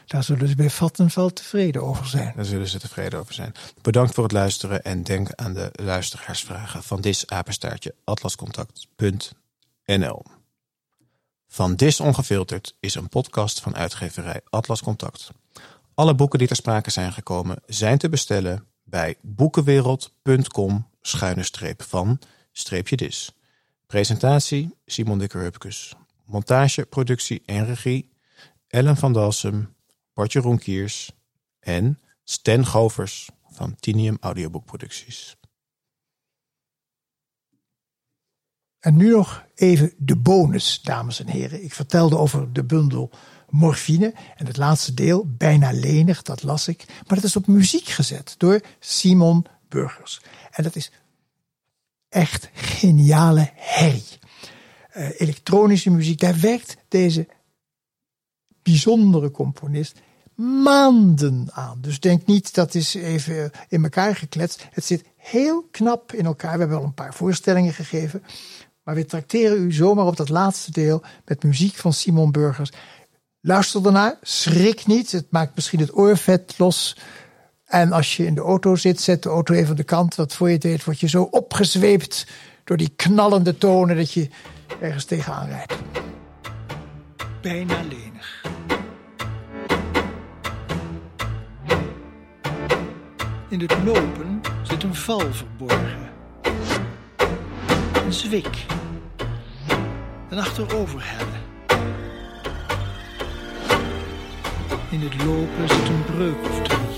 [0.06, 2.32] Daar zullen ze bij Vattenval tevreden over zijn.
[2.36, 3.52] Daar zullen ze tevreden over zijn.
[3.82, 10.22] Bedankt voor het luisteren en denk aan de luisteraarsvragen van Dis Apenstaartje atlascontact.nl.
[11.48, 15.30] Van Dis Ongefilterd is een podcast van uitgeverij Atlas Contact.
[15.94, 22.18] Alle boeken die ter sprake zijn gekomen zijn te bestellen bij boekenwereld.com schuine streep van
[22.52, 23.32] streepje dis.
[23.86, 25.94] Presentatie Simon Dikker-Hupkes.
[26.24, 28.12] Montage, productie en regie
[28.68, 29.73] Ellen van Dalsem,
[30.14, 31.12] Bartje Ronkiers
[31.60, 35.36] en Sten Govers van Tinium Audioboekproducties.
[38.78, 41.64] En nu nog even de bonus, dames en heren.
[41.64, 43.10] Ik vertelde over de bundel
[43.48, 44.14] morfine.
[44.36, 46.84] En het laatste deel, bijna lenig, dat las ik.
[46.88, 50.20] Maar dat is op muziek gezet door Simon Burgers.
[50.50, 50.92] En dat is
[52.08, 54.18] echt geniale herrie.
[54.96, 57.28] Uh, elektronische muziek, daar werkt deze
[58.64, 60.00] bijzondere componist
[60.36, 61.78] maanden aan.
[61.80, 64.66] Dus denk niet dat is even in elkaar gekletst.
[64.70, 66.52] Het zit heel knap in elkaar.
[66.52, 68.22] We hebben al een paar voorstellingen gegeven.
[68.82, 72.70] Maar we tracteren u zomaar op dat laatste deel met muziek van Simon Burgers.
[73.40, 75.12] Luister ernaar, schrik niet.
[75.12, 76.96] Het maakt misschien het oorvet los.
[77.64, 80.14] En als je in de auto zit, zet de auto even aan de kant.
[80.14, 82.26] Wat voor je weet, word je zo opgezweept
[82.64, 84.28] door die knallende tonen dat je
[84.80, 85.74] ergens tegenaan rijdt.
[87.42, 88.13] Bijna lenig.
[93.48, 96.10] In het lopen zit een val verborgen.
[98.04, 98.66] Een zwik.
[100.28, 101.42] Een achteroverhellen.
[104.90, 106.93] In het lopen zit een breuk of drie.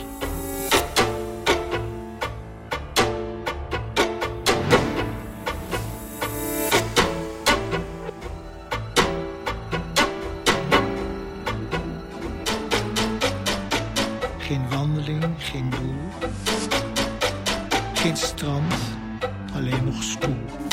[14.46, 16.28] Geen wandeling geen doel.
[17.94, 18.74] Geen strand,
[19.54, 20.65] alleen nog stoel.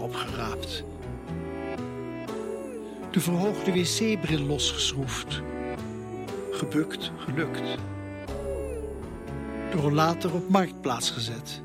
[0.00, 0.84] Opgeraapt.
[3.10, 5.42] De verhoogde wc-bril losgeschroefd.
[6.50, 7.78] Gebukt, gelukt.
[9.70, 11.62] De rollator op marktplaats gezet.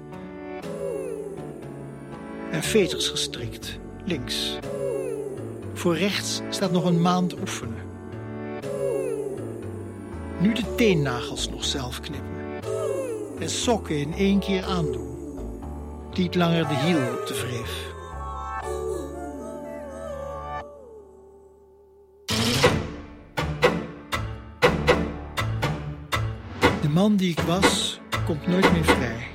[2.51, 4.57] En veters gestrikt, links.
[5.73, 7.85] Voor rechts staat nog een maand oefenen.
[10.39, 12.35] Nu de teennagels nog zelf knippen.
[13.39, 15.07] En sokken in één keer aandoen
[16.17, 17.95] niet langer de hiel op de wreef.
[26.97, 29.27] Man die ik was, komt nooit meer vrij.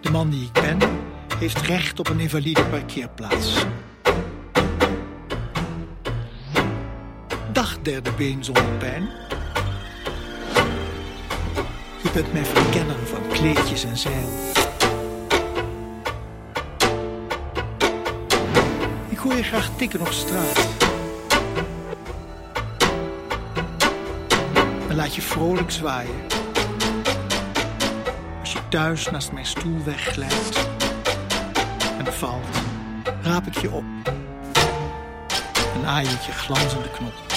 [0.00, 0.78] De man die ik ben,
[1.36, 3.66] heeft recht op een invalide parkeerplaats.
[7.52, 9.08] Dag derde been zonder pijn.
[12.02, 14.28] Je bent mijn verkenner van kleedjes en zeil.
[19.08, 20.89] Ik hoor je graag tikken op straat.
[25.00, 26.20] Laat je vrolijk zwaaien.
[28.40, 30.68] Als je thuis naast mijn stoel wegglijdt
[31.98, 32.56] en valt,
[33.22, 33.84] raap ik je op
[35.74, 37.29] en aai ik je glanzende knop.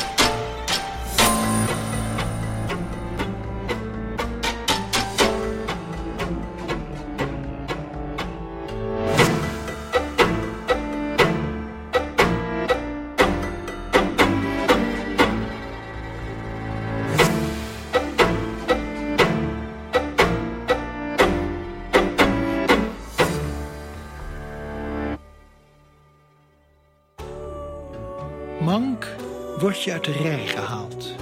[30.05, 31.15] Uit de rij gehaald,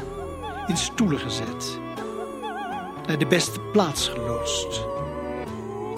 [0.67, 1.79] in stoelen gezet,
[3.07, 4.85] naar de beste plaats geloosd.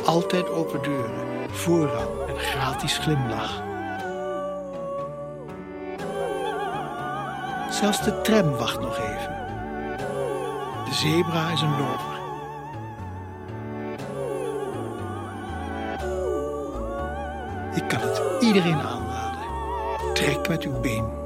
[0.05, 3.61] Altijd open deuren, voorrang en gratis glimlach.
[7.69, 9.35] Zelfs de tram wacht nog even.
[10.85, 12.13] De zebra is een loper.
[17.75, 19.41] Ik kan het iedereen aanraden.
[20.13, 21.22] Trek met uw been.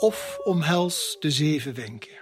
[0.00, 2.18] Of omhels de zeven wenken.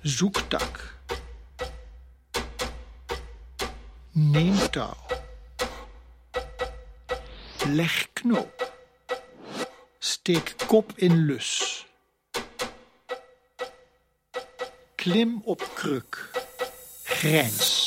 [0.00, 0.98] Zoektak.
[4.10, 4.96] Neem touw.
[7.66, 8.72] Leg knoop.
[9.98, 11.86] Steek kop in lus.
[14.94, 16.30] Klim op kruk.
[17.04, 17.83] Grijns.